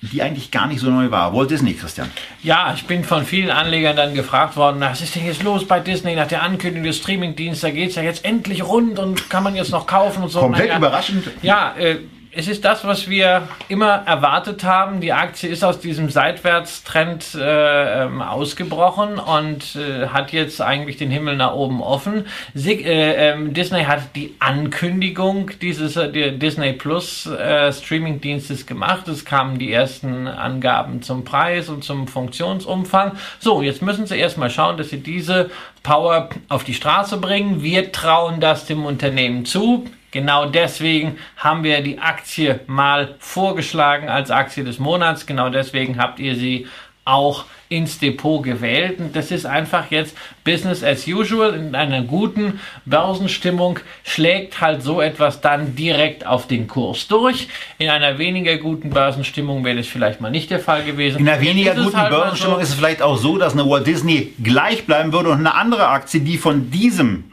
[0.00, 1.34] die eigentlich gar nicht so neu war.
[1.34, 2.10] Walt Disney, Christian.
[2.42, 5.80] Ja, ich bin von vielen Anlegern dann gefragt worden, was ist denn jetzt los bei
[5.80, 7.62] Disney nach der Ankündigung des Streamingdienstes?
[7.62, 10.40] Da geht es ja jetzt endlich rund und kann man jetzt noch kaufen und so.
[10.40, 11.24] Komplett naja, überraschend.
[11.42, 11.98] Ja, äh,
[12.38, 15.00] es ist das, was wir immer erwartet haben.
[15.00, 21.10] Die Aktie ist aus diesem Seitwärtstrend äh, ähm, ausgebrochen und äh, hat jetzt eigentlich den
[21.10, 22.26] Himmel nach oben offen.
[22.54, 29.08] Sig äh, ähm, Disney hat die Ankündigung dieses äh, Disney Plus äh, Streaming-Dienstes gemacht.
[29.08, 33.16] Es kamen die ersten Angaben zum Preis und zum Funktionsumfang.
[33.40, 35.50] So, jetzt müssen sie erstmal schauen, dass sie diese
[35.82, 37.64] Power auf die Straße bringen.
[37.64, 39.86] Wir trauen das dem Unternehmen zu.
[40.10, 45.26] Genau deswegen haben wir die Aktie mal vorgeschlagen als Aktie des Monats.
[45.26, 46.66] Genau deswegen habt ihr sie
[47.04, 48.98] auch ins Depot gewählt.
[48.98, 51.54] Und das ist einfach jetzt Business as usual.
[51.54, 57.48] In einer guten Börsenstimmung schlägt halt so etwas dann direkt auf den Kurs durch.
[57.78, 61.20] In einer weniger guten Börsenstimmung wäre das vielleicht mal nicht der Fall gewesen.
[61.20, 63.86] In einer weniger guten halt Börsenstimmung so ist es vielleicht auch so, dass eine Walt
[63.86, 67.32] Disney gleich bleiben würde und eine andere Aktie, die von diesem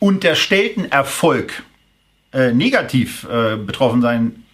[0.00, 1.62] unterstellten Erfolg
[2.34, 4.44] äh, negativ äh, betroffen sein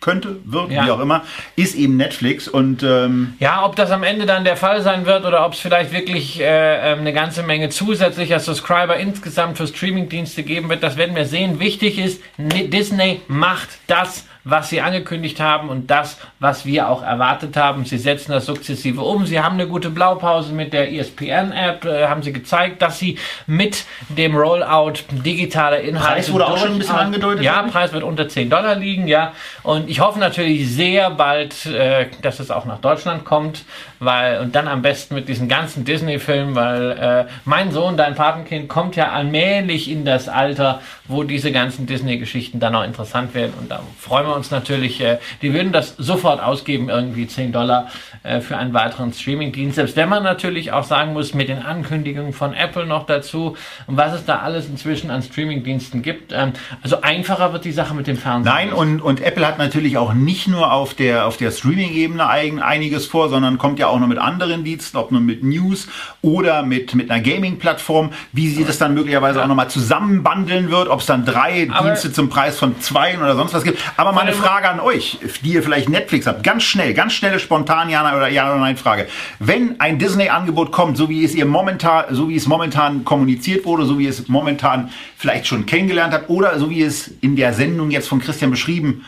[0.00, 0.86] könnte, wird, ja.
[0.86, 1.24] wie auch immer,
[1.56, 5.26] ist eben Netflix und ähm ja, ob das am Ende dann der Fall sein wird
[5.26, 10.42] oder ob es vielleicht wirklich äh, ähm, eine ganze Menge zusätzlicher Subscriber insgesamt für Streamingdienste
[10.42, 11.60] geben wird, das werden wir sehen.
[11.60, 17.56] Wichtig ist, Disney macht das, was sie angekündigt haben und das, was wir auch erwartet
[17.56, 17.84] haben.
[17.84, 19.26] Sie setzen das sukzessive um.
[19.26, 23.84] Sie haben eine gute Blaupause mit der ESPN-App, äh, haben sie gezeigt, dass sie mit
[24.08, 26.14] dem Rollout digitaler Inhalte.
[26.14, 27.44] Preis wurde auch schon ein bisschen angedeutet.
[27.44, 29.32] Ja, Preis wird unter 10 Dollar liegen, ja.
[29.62, 33.64] Und ich hoffe natürlich sehr bald, äh, dass es auch nach Deutschland kommt,
[33.98, 38.68] weil, und dann am besten mit diesen ganzen Disney-Filmen, weil äh, mein Sohn, dein Patenkind,
[38.68, 43.52] kommt ja allmählich in das Alter, wo diese ganzen Disney-Geschichten dann auch interessant werden.
[43.60, 47.88] Und da freuen wir uns natürlich, äh, die würden das sofort ausgeben, irgendwie 10 Dollar
[48.22, 49.76] äh, für einen weiteren Streaming-Dienst.
[49.76, 53.56] Selbst wenn man natürlich auch sagen muss, mit den Ankündigungen von Apple noch dazu
[53.86, 56.32] und was es da alles inzwischen an Streaming-Diensten gibt.
[56.32, 56.52] Ähm,
[56.82, 58.52] also einfacher wird die Sache mit dem Fernsehen.
[58.52, 63.06] Nein, und, und Apple hat natürlich auch nicht nur auf der, auf der Streaming-Ebene einiges
[63.06, 65.88] vor, sondern kommt ja auch noch mit anderen Diensten, ob nur mit News
[66.22, 69.44] oder mit, mit einer Gaming-Plattform, wie sie das dann möglicherweise ja.
[69.44, 73.36] auch nochmal zusammenbandeln wird, ob es dann drei Aber Dienste zum Preis von zwei oder
[73.36, 73.78] sonst was gibt.
[73.96, 76.42] Aber mal eine Frage an euch, die ihr vielleicht Netflix habt.
[76.42, 79.06] Ganz schnell, ganz schnelle, spontan Ja oder Ja oder Nein Frage.
[79.38, 83.86] Wenn ein Disney-Angebot kommt, so wie es ihr momentan, so wie es momentan kommuniziert wurde,
[83.86, 87.90] so wie es momentan vielleicht schon kennengelernt habt oder so wie es in der Sendung
[87.90, 89.06] jetzt von Christian beschrieben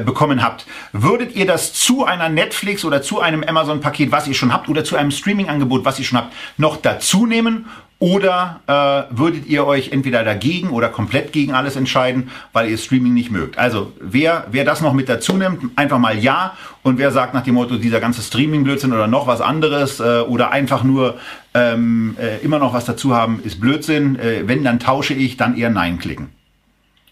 [0.00, 4.52] bekommen habt, würdet ihr das zu einer Netflix oder zu einem Amazon-Paket, was ihr schon
[4.52, 7.66] habt, oder zu einem Streaming-Angebot, was ihr schon habt, noch dazu nehmen?
[8.02, 13.14] Oder äh, würdet ihr euch entweder dagegen oder komplett gegen alles entscheiden, weil ihr Streaming
[13.14, 13.58] nicht mögt?
[13.58, 16.56] Also wer, wer das noch mit dazu nimmt, einfach mal ja.
[16.82, 20.50] Und wer sagt nach dem Motto, dieser ganze Streaming-Blödsinn oder noch was anderes äh, oder
[20.50, 21.18] einfach nur
[21.54, 24.18] ähm, äh, immer noch was dazu haben, ist Blödsinn.
[24.18, 26.30] Äh, wenn, dann tausche ich, dann eher Nein klicken.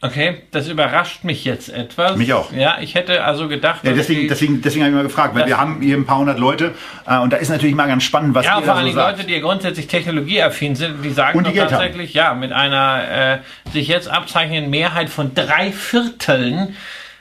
[0.02, 2.16] Okay, das überrascht mich jetzt etwas.
[2.16, 2.50] Mich auch.
[2.52, 3.80] Ja, ich hätte also gedacht.
[3.84, 6.38] Ja, deswegen, deswegen, deswegen habe ich mal gefragt, weil wir haben hier ein paar hundert
[6.38, 6.74] Leute
[7.06, 9.18] äh, und da ist natürlich mal ganz spannend, was ja, ihr vor allem so sagt.
[9.18, 11.70] Leute, die grundsätzlich technologieaffin sind, die sagen die Geld haben.
[11.72, 16.76] tatsächlich, ja, mit einer äh, sich jetzt abzeichnenden Mehrheit von drei Vierteln,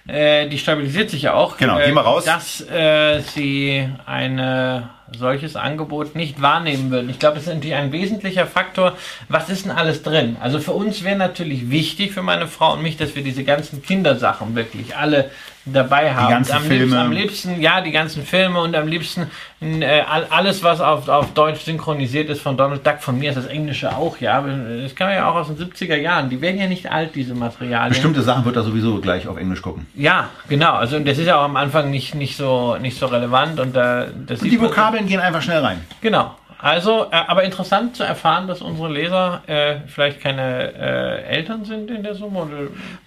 [0.07, 2.23] äh, die stabilisiert sich ja auch, Genau, äh, geh mal raus.
[2.23, 7.09] dass äh, sie ein solches Angebot nicht wahrnehmen würden.
[7.09, 8.97] Ich glaube, es ist natürlich ein wesentlicher Faktor.
[9.27, 10.37] Was ist denn alles drin?
[10.39, 13.81] Also für uns wäre natürlich wichtig, für meine Frau und mich, dass wir diese ganzen
[13.81, 15.29] Kindersachen wirklich alle
[15.73, 16.29] dabei haben.
[16.29, 16.83] ganzen am Filme.
[16.83, 19.27] Liebsten, am liebsten, ja, die ganzen Filme und am liebsten
[19.61, 22.97] äh, all- alles, was auf, auf Deutsch synchronisiert ist von Donald Duck.
[23.01, 24.41] Von mir ist das Englische auch, ja.
[24.41, 26.29] Das kann man ja auch aus den 70er Jahren.
[26.29, 27.89] Die werden ja nicht alt, diese Materialien.
[27.89, 29.87] Bestimmte Sachen wird er sowieso gleich auf Englisch gucken.
[29.95, 30.73] Ja, genau.
[30.73, 33.59] Also das ist ja auch am Anfang nicht, nicht, so, nicht so relevant.
[33.59, 35.81] Und, äh, das Und die Vokabeln gehen einfach schnell rein.
[36.01, 36.35] Genau.
[36.61, 41.89] Also, äh, aber interessant zu erfahren, dass unsere Leser äh, vielleicht keine äh, Eltern sind
[41.89, 42.39] in der Summe.
[42.39, 42.57] Oder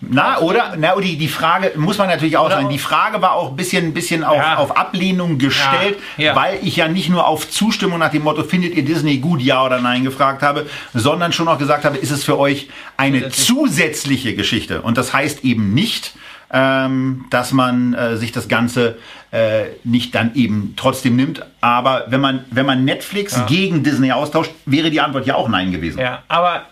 [0.00, 0.72] Na, oder?
[0.78, 2.70] Na, die, die Frage muss man natürlich auch Oder sagen.
[2.70, 4.56] Die Frage war auch ein bisschen, bisschen auf, Ja.
[4.56, 6.36] auf Ablehnung gestellt, Ja, ja.
[6.36, 9.62] weil ich ja nicht nur auf Zustimmung nach dem Motto, findet ihr Disney gut, ja
[9.62, 14.34] oder nein, gefragt habe, sondern schon auch gesagt habe, ist es für euch eine zusätzliche
[14.34, 14.80] Geschichte?
[14.80, 16.14] Und das heißt eben nicht,
[16.52, 18.98] ähm, dass man äh, sich das Ganze
[19.30, 21.44] äh, nicht dann eben trotzdem nimmt.
[21.60, 25.72] Aber wenn man, wenn man Netflix gegen Disney austauscht, wäre die Antwort ja auch nein
[25.72, 25.98] gewesen.
[25.98, 26.66] Ja, aber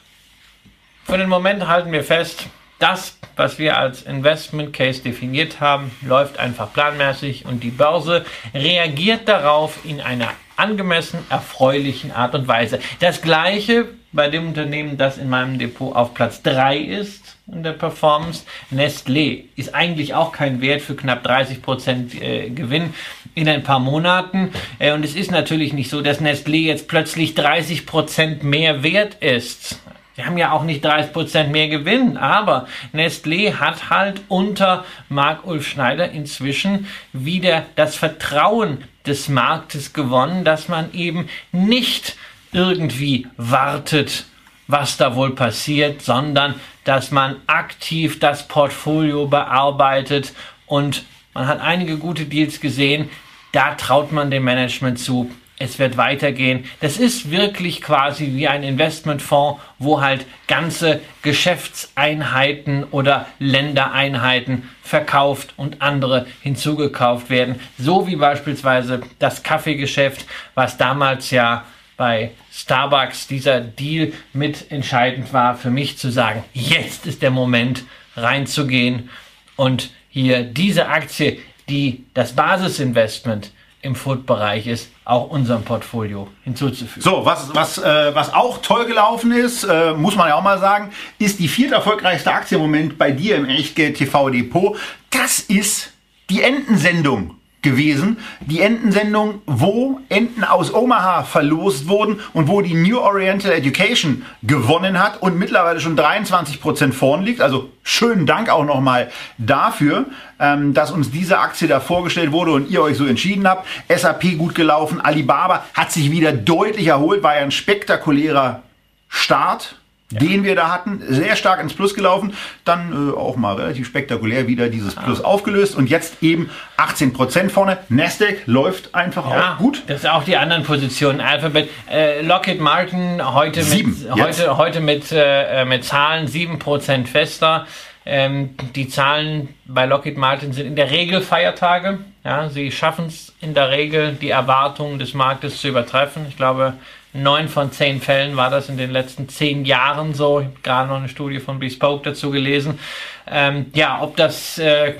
[1.04, 2.46] für den Moment halten wir fest,
[2.78, 8.24] das, was wir als Investment Case definiert haben, läuft einfach planmäßig und die Börse
[8.54, 12.80] reagiert darauf in einer angemessen erfreulichen Art und Weise.
[13.00, 17.72] Das gleiche bei dem Unternehmen, das in meinem Depot auf Platz 3 ist in der
[17.72, 18.44] Performance.
[18.72, 22.94] Nestlé ist eigentlich auch kein Wert für knapp 30 Prozent äh, Gewinn
[23.34, 24.52] in ein paar Monaten.
[24.78, 29.16] Äh, und es ist natürlich nicht so, dass Nestlé jetzt plötzlich 30 Prozent mehr wert
[29.20, 29.80] ist.
[30.16, 36.10] Sie haben ja auch nicht 30% mehr Gewinn, aber Nestlé hat halt unter Marc-Ulf Schneider
[36.10, 42.16] inzwischen wieder das Vertrauen des Marktes gewonnen, dass man eben nicht
[42.52, 44.24] irgendwie wartet,
[44.70, 46.54] was da wohl passiert, sondern
[46.84, 50.32] dass man aktiv das Portfolio bearbeitet
[50.66, 51.04] und
[51.34, 53.08] man hat einige gute Deals gesehen.
[53.52, 55.30] Da traut man dem Management zu.
[55.58, 56.64] Es wird weitergehen.
[56.80, 65.82] Das ist wirklich quasi wie ein Investmentfonds, wo halt ganze Geschäftseinheiten oder Ländereinheiten verkauft und
[65.82, 67.60] andere hinzugekauft werden.
[67.78, 71.64] So wie beispielsweise das Kaffeegeschäft, was damals ja
[71.98, 77.84] bei Starbucks dieser Deal mit entscheidend war für mich zu sagen, jetzt ist der Moment
[78.16, 79.10] reinzugehen
[79.56, 81.38] und hier diese Aktie,
[81.68, 87.02] die das Basisinvestment im Food-Bereich ist, auch unserem Portfolio hinzuzufügen.
[87.02, 90.58] So, was, was, äh, was auch toll gelaufen ist, äh, muss man ja auch mal
[90.58, 94.76] sagen, ist die viert erfolgreichste Aktie im Moment bei dir im Echtgeld TV Depot.
[95.10, 95.92] Das ist
[96.28, 98.18] die Entensendung gewesen.
[98.40, 104.98] Die Entensendung, wo Enten aus Omaha verlost wurden und wo die New Oriental Education gewonnen
[104.98, 107.40] hat und mittlerweile schon 23% vorn liegt.
[107.40, 110.06] Also schönen Dank auch nochmal dafür,
[110.38, 113.66] ähm, dass uns diese Aktie da vorgestellt wurde und ihr euch so entschieden habt.
[113.88, 118.62] SAP gut gelaufen, Alibaba hat sich wieder deutlich erholt, war ja ein spektakulärer
[119.08, 119.79] Start,
[120.10, 122.34] den wir da hatten, sehr stark ins Plus gelaufen,
[122.64, 127.78] dann äh, auch mal relativ spektakulär wieder dieses Plus aufgelöst und jetzt eben 18% vorne.
[127.88, 129.82] Nasdaq läuft einfach Ja, auch gut.
[129.86, 131.20] Das ist auch die anderen Positionen.
[131.20, 134.40] Alphabet, äh, Lockheed Martin heute Sieben, mit, jetzt.
[134.40, 137.66] heute, heute mit, äh, mit Zahlen 7% fester.
[138.06, 141.98] Ähm, die Zahlen bei Lockheed Martin sind in der Regel Feiertage.
[142.24, 146.26] Ja, sie schaffen es in der Regel, die Erwartungen des Marktes zu übertreffen.
[146.28, 146.74] Ich glaube,
[147.12, 150.40] neun von zehn Fällen war das in den letzten zehn Jahren so.
[150.40, 152.78] Ich habe gerade noch eine Studie von Bespoke dazu gelesen.
[153.26, 154.94] Ähm, ja, ob das äh,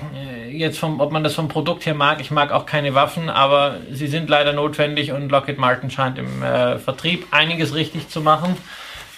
[0.49, 3.77] jetzt vom, ob man das vom Produkt her mag, ich mag auch keine Waffen, aber
[3.91, 8.55] sie sind leider notwendig und Lockheed Martin scheint im äh, Vertrieb einiges richtig zu machen.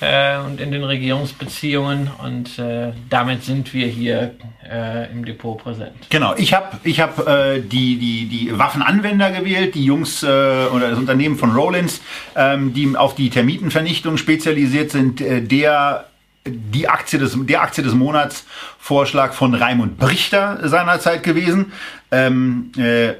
[0.03, 2.11] Äh, und in den Regierungsbeziehungen.
[2.21, 4.35] Und äh, damit sind wir hier
[4.69, 5.93] äh, im Depot präsent.
[6.09, 10.89] Genau, ich habe ich hab, äh, die, die, die Waffenanwender gewählt, die Jungs äh, oder
[10.89, 12.01] das Unternehmen von Rollins,
[12.35, 16.05] ähm, die auf die Termitenvernichtung spezialisiert sind, äh, der
[16.45, 18.45] die Aktie des, der Aktie des Monats
[18.77, 21.71] Vorschlag von Raimund Brichter seinerzeit gewesen,
[22.11, 23.13] ähm, äh,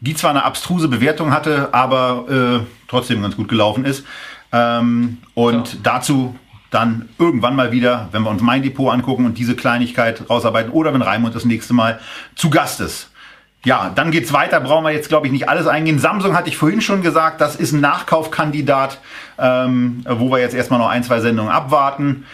[0.00, 4.04] die zwar eine abstruse Bewertung hatte, aber trotzdem ganz gut gelaufen ist.
[4.54, 5.78] Ähm, und so.
[5.82, 6.38] dazu
[6.70, 10.94] dann irgendwann mal wieder, wenn wir uns mein Depot angucken und diese Kleinigkeit rausarbeiten oder
[10.94, 12.00] wenn Raimund das nächste Mal
[12.34, 13.10] zu Gast ist.
[13.64, 15.98] Ja, dann geht's weiter, brauchen wir jetzt, glaube ich, nicht alles eingehen.
[15.98, 18.98] Samsung hatte ich vorhin schon gesagt, das ist ein Nachkaufkandidat,
[19.38, 22.24] ähm, wo wir jetzt erstmal noch ein, zwei Sendungen abwarten.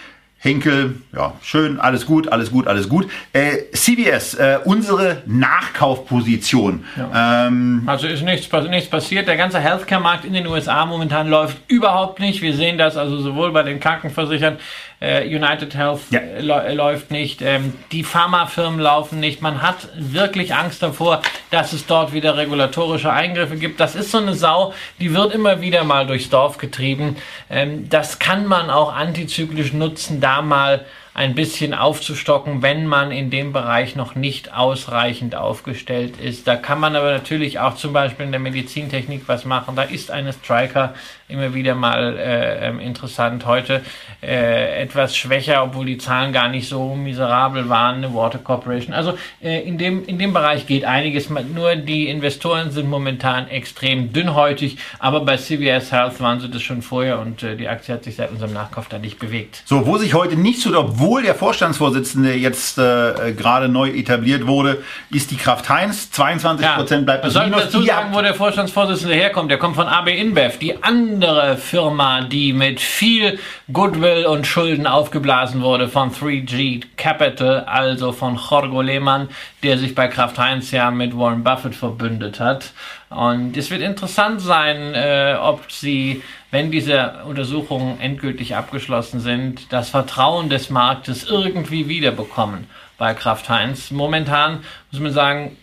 [0.43, 3.11] Henkel, ja, schön, alles gut, alles gut, alles gut.
[3.35, 6.83] Äh, CVS, äh, unsere Nachkaufposition.
[6.97, 7.47] Ja.
[7.47, 9.29] Ähm, also ist nichts, nichts passiert.
[9.29, 12.41] Der ganze Healthcare-Markt in den USA momentan läuft überhaupt nicht.
[12.41, 14.57] Wir sehen das also sowohl bei den Krankenversichern
[15.03, 16.21] United Health ja.
[16.21, 19.41] äh, läuft nicht, ähm, die Pharmafirmen laufen nicht.
[19.41, 23.81] Man hat wirklich Angst davor, dass es dort wieder regulatorische Eingriffe gibt.
[23.81, 27.17] Das ist so eine Sau, die wird immer wieder mal durchs Dorf getrieben.
[27.49, 33.31] Ähm, das kann man auch antizyklisch nutzen, da mal ein bisschen aufzustocken, wenn man in
[33.31, 36.47] dem Bereich noch nicht ausreichend aufgestellt ist.
[36.47, 39.77] Da kann man aber natürlich auch zum Beispiel in der Medizintechnik was machen.
[39.77, 40.95] Da ist eine Striker
[41.31, 43.47] immer wieder mal äh, ähm, interessant.
[43.47, 43.83] Heute
[44.23, 48.95] äh, etwas schwächer, obwohl die Zahlen gar nicht so miserabel waren, eine Water Corporation.
[48.95, 51.31] Also äh, in, dem, in dem Bereich geht einiges.
[51.31, 56.83] Nur die Investoren sind momentan extrem dünnhäutig, aber bei CVS Health waren sie das schon
[56.83, 59.63] vorher und äh, die Aktie hat sich seit unserem Nachkauf da nicht bewegt.
[59.65, 64.83] So, wo sich heute nicht so, obwohl der Vorstandsvorsitzende jetzt äh, gerade neu etabliert wurde,
[65.11, 66.11] ist die Kraft Heinz.
[66.11, 67.65] 22 Prozent ja, bleibt das Minus.
[67.65, 69.51] dazu sagen, wo der Vorstandsvorsitzende herkommt.
[69.51, 71.20] Der kommt von AB InBev, die andere
[71.57, 73.39] Firma, die mit viel
[73.73, 79.29] Goodwill und Schulden aufgeblasen wurde von 3G Capital, also von Jorge Lehmann,
[79.63, 82.73] der sich bei Kraft Heinz ja mit Warren Buffett verbündet hat.
[83.11, 89.91] Und es wird interessant sein, äh, ob sie, wenn diese Untersuchungen endgültig abgeschlossen sind, das
[89.91, 92.67] Vertrauen des Marktes irgendwie wiederbekommen
[92.99, 93.91] bei Kraft Heinz.
[93.91, 94.61] Momentan
[94.93, 95.57] muss man sagen,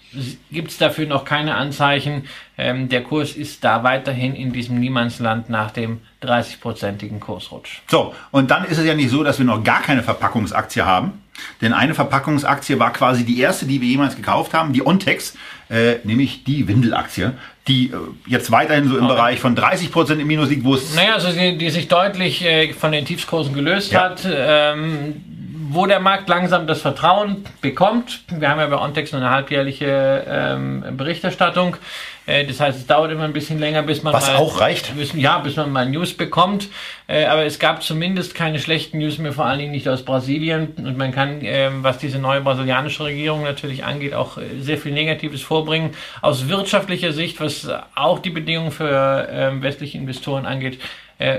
[0.51, 2.23] gibt es dafür noch keine Anzeichen.
[2.57, 7.81] Ähm, der Kurs ist da weiterhin in diesem Niemandsland nach dem 30-prozentigen Kursrutsch.
[7.87, 11.21] So, und dann ist es ja nicht so, dass wir noch gar keine Verpackungsaktie haben.
[11.61, 15.35] Denn eine Verpackungsaktie war quasi die erste, die wir jemals gekauft haben, die Ontex,
[15.69, 17.33] äh, nämlich die Windelaktie,
[17.67, 19.13] die äh, jetzt weiterhin so im okay.
[19.13, 20.95] Bereich von 30 Prozent im Minus liegt, wo es...
[20.95, 24.01] Naja, also die, die sich deutlich äh, von den Tiefskursen gelöst ja.
[24.01, 24.27] hat.
[24.27, 25.21] Ähm,
[25.69, 28.21] wo der Markt langsam das Vertrauen bekommt.
[28.29, 31.77] Wir haben ja bei Ontex nur eine halbjährliche ähm, Berichterstattung.
[32.25, 34.95] Äh, das heißt, es dauert immer ein bisschen länger, bis man Was mal, auch reicht.
[34.95, 36.69] Bis, ja, bis man mal News bekommt.
[37.07, 40.73] Äh, aber es gab zumindest keine schlechten News mehr, vor allen Dingen nicht aus Brasilien.
[40.77, 44.91] Und man kann, äh, was diese neue brasilianische Regierung natürlich angeht, auch äh, sehr viel
[44.91, 45.91] Negatives vorbringen.
[46.21, 50.79] Aus wirtschaftlicher Sicht, was auch die Bedingungen für ähm, westliche Investoren angeht,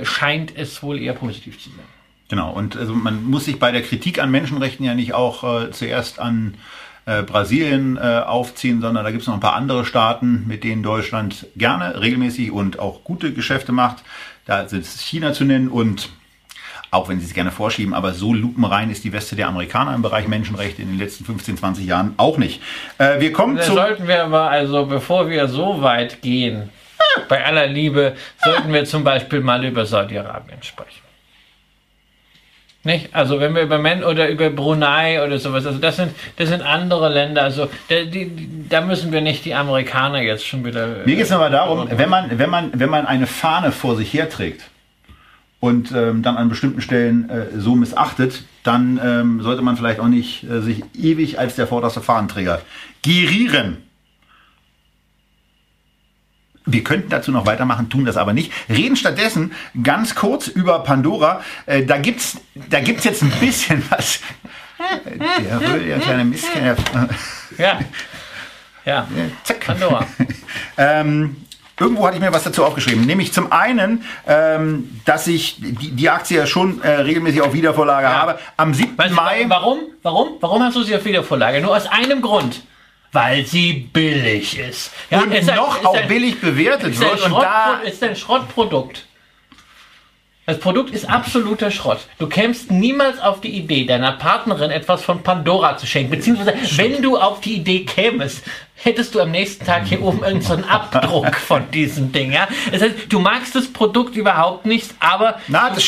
[0.03, 1.98] scheint es wohl eher positiv zu sein.
[2.29, 5.71] Genau, und also man muss sich bei der Kritik an Menschenrechten ja nicht auch äh,
[5.71, 6.55] zuerst an
[7.07, 10.83] äh, Brasilien äh, aufziehen, sondern da gibt es noch ein paar andere Staaten, mit denen
[10.83, 14.05] Deutschland gerne regelmäßig und auch gute Geschäfte macht.
[14.45, 16.11] Da ist China zu nennen und
[16.91, 20.03] auch wenn sie es gerne vorschieben, aber so lupenrein ist die Weste der Amerikaner im
[20.03, 22.63] Bereich Menschenrechte in den letzten 15, 20 Jahren auch nicht.
[22.99, 23.73] Äh, wir kommen zu.
[23.73, 26.71] Sollten wir aber also, bevor wir so weit gehen,
[27.29, 31.08] bei aller Liebe, sollten wir zum Beispiel mal über Saudi-Arabien sprechen.
[32.85, 33.15] Nicht?
[33.15, 36.63] Also wenn wir über Men oder über Brunei oder sowas, also das sind, das sind
[36.63, 38.31] andere Länder, also da, die,
[38.69, 40.87] da müssen wir nicht die Amerikaner jetzt schon wieder.
[41.05, 44.13] Mir geht es aber darum, wenn man, wenn, man, wenn man eine Fahne vor sich
[44.13, 44.63] herträgt
[45.59, 50.07] und ähm, dann an bestimmten Stellen äh, so missachtet, dann ähm, sollte man vielleicht auch
[50.07, 52.63] nicht äh, sich ewig als der vorderste Fahnenträger
[53.03, 53.79] gerieren.
[56.73, 58.53] Wir könnten dazu noch weitermachen, tun das aber nicht.
[58.69, 59.53] Reden stattdessen
[59.83, 61.43] ganz kurz über Pandora.
[61.67, 64.21] Äh, da gibt's, da gibt's jetzt ein bisschen was.
[65.05, 66.77] Der, der kleine Mistkerl.
[67.59, 67.81] Ja.
[68.85, 69.09] Ja.
[69.45, 69.67] Zack.
[69.67, 70.07] Pandora.
[70.79, 71.37] ähm,
[71.81, 73.07] Irgendwo hatte ich mir was dazu aufgeschrieben.
[73.07, 78.07] Nämlich zum einen, ähm, dass ich die, die Aktie ja schon äh, regelmäßig auf Wiedervorlage
[78.07, 78.13] ja.
[78.15, 78.39] habe.
[78.57, 78.99] Am 7.
[78.99, 79.45] Weißt Mai.
[79.47, 79.81] Warum?
[80.03, 80.29] Warum?
[80.41, 81.61] Warum hast du sie auf Wiedervorlage?
[81.61, 82.63] Nur aus einem Grund
[83.13, 84.93] weil sie billig ist.
[85.11, 87.23] Ja, und ist noch ein, auch ein, billig bewertet wird.
[87.25, 89.08] und da ist ein Schrottprodukt.
[90.49, 91.99] Das Produkt ist absoluter Schrott.
[92.19, 96.11] Du kämst niemals auf die Idee, deiner Partnerin etwas von Pandora zu schenken.
[96.11, 98.43] Beziehungsweise, wenn du auf die Idee kämest,
[98.77, 102.33] hättest du am nächsten Tag hier oben irgendeinen so Abdruck von diesem Ding.
[102.33, 102.49] Ja?
[102.73, 105.39] Das heißt, du magst das Produkt überhaupt nicht, aber.
[105.49, 105.85] Na, das,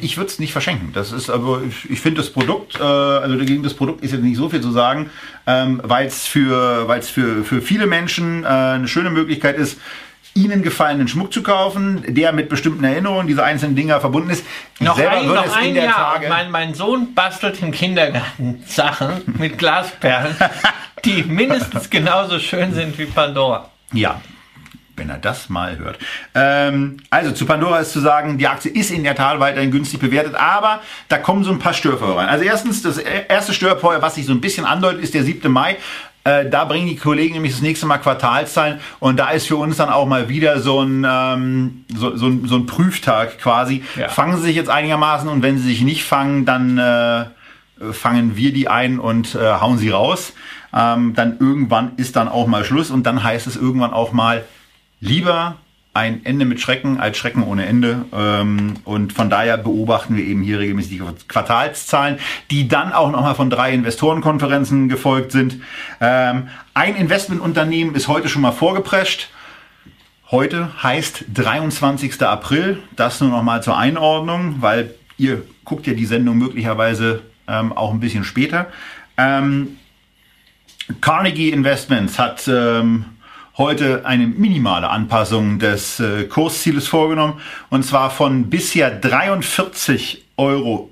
[0.00, 0.92] ich würde es nicht verschenken.
[0.94, 4.22] Das ist aber, ich, ich finde das Produkt, äh, also gegen das Produkt ist jetzt
[4.22, 5.10] nicht so viel zu sagen,
[5.46, 9.76] ähm, weil es für, weil's für, für viele Menschen äh, eine schöne Möglichkeit ist,
[10.34, 14.44] ihnen gefallenen Schmuck zu kaufen, der mit bestimmten Erinnerungen diese einzelnen Dinger verbunden ist.
[14.74, 16.20] Ich noch ein, noch ein Jahr.
[16.28, 20.36] Mein, mein Sohn bastelt im Kindergarten Sachen mit Glasperlen,
[21.04, 23.70] die mindestens genauso schön sind wie Pandora.
[23.92, 24.20] Ja,
[24.96, 25.98] wenn er das mal hört.
[26.34, 30.00] Ähm, also zu Pandora ist zu sagen, die Aktie ist in der Tat weiterhin günstig
[30.00, 32.28] bewertet, aber da kommen so ein paar Störfeuer rein.
[32.28, 35.50] Also erstens, das erste Störfeuer, was sich so ein bisschen andeutet, ist der 7.
[35.50, 35.76] Mai.
[36.24, 39.76] Äh, da bringen die Kollegen nämlich das nächste Mal Quartalszahlen und da ist für uns
[39.76, 43.82] dann auch mal wieder so ein, ähm, so, so, ein, so ein Prüftag quasi.
[43.96, 44.08] Ja.
[44.08, 47.24] Fangen sie sich jetzt einigermaßen und wenn sie sich nicht fangen, dann äh,
[47.92, 50.32] fangen wir die ein und äh, hauen sie raus.
[50.72, 54.44] Ähm, dann irgendwann ist dann auch mal Schluss und dann heißt es irgendwann auch mal
[55.00, 55.56] lieber
[55.94, 58.06] ein Ende mit Schrecken als Schrecken ohne Ende.
[58.12, 62.18] Ähm, und von daher beobachten wir eben hier regelmäßig die Quartalszahlen,
[62.50, 65.60] die dann auch nochmal von drei Investorenkonferenzen gefolgt sind.
[66.00, 69.28] Ähm, ein Investmentunternehmen ist heute schon mal vorgeprescht.
[70.30, 72.22] Heute heißt 23.
[72.22, 72.78] April.
[72.96, 78.00] Das nur nochmal zur Einordnung, weil ihr guckt ja die Sendung möglicherweise ähm, auch ein
[78.00, 78.68] bisschen später.
[81.00, 82.48] Carnegie Investments hat
[83.62, 87.40] heute eine minimale Anpassung des äh, Kurszieles vorgenommen
[87.70, 90.90] und zwar von bisher 43,50 Euro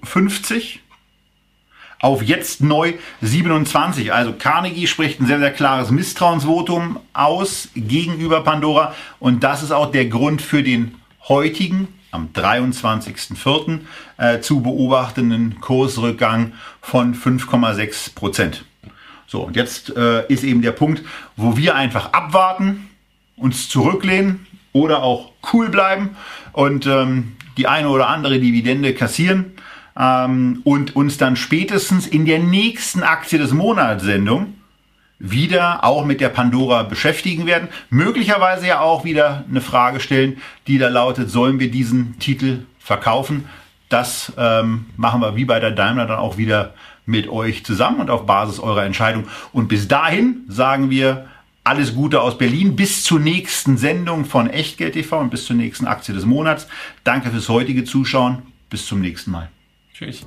[1.98, 4.12] auf jetzt neu 27.
[4.12, 9.90] Also Carnegie spricht ein sehr, sehr klares Misstrauensvotum aus gegenüber Pandora und das ist auch
[9.90, 10.94] der Grund für den
[11.28, 13.80] heutigen am 23.04.
[14.16, 18.64] Äh, zu beobachtenden Kursrückgang von 5,6 Prozent.
[19.30, 21.04] So, und jetzt äh, ist eben der Punkt,
[21.36, 22.90] wo wir einfach abwarten,
[23.36, 26.16] uns zurücklehnen oder auch cool bleiben
[26.52, 29.52] und ähm, die eine oder andere Dividende kassieren
[29.96, 34.54] ähm, und uns dann spätestens in der nächsten Aktie des Monats Sendung
[35.20, 37.68] wieder auch mit der Pandora beschäftigen werden.
[37.88, 43.44] Möglicherweise ja auch wieder eine Frage stellen, die da lautet, sollen wir diesen Titel verkaufen?
[43.90, 46.74] Das ähm, machen wir wie bei der Daimler dann auch wieder
[47.10, 49.24] mit euch zusammen und auf Basis eurer Entscheidung.
[49.52, 51.26] Und bis dahin sagen wir
[51.64, 52.76] alles Gute aus Berlin.
[52.76, 56.68] Bis zur nächsten Sendung von Echtgeld TV und bis zur nächsten Aktie des Monats.
[57.04, 58.42] Danke fürs heutige Zuschauen.
[58.70, 59.50] Bis zum nächsten Mal.
[59.92, 60.26] Tschüss.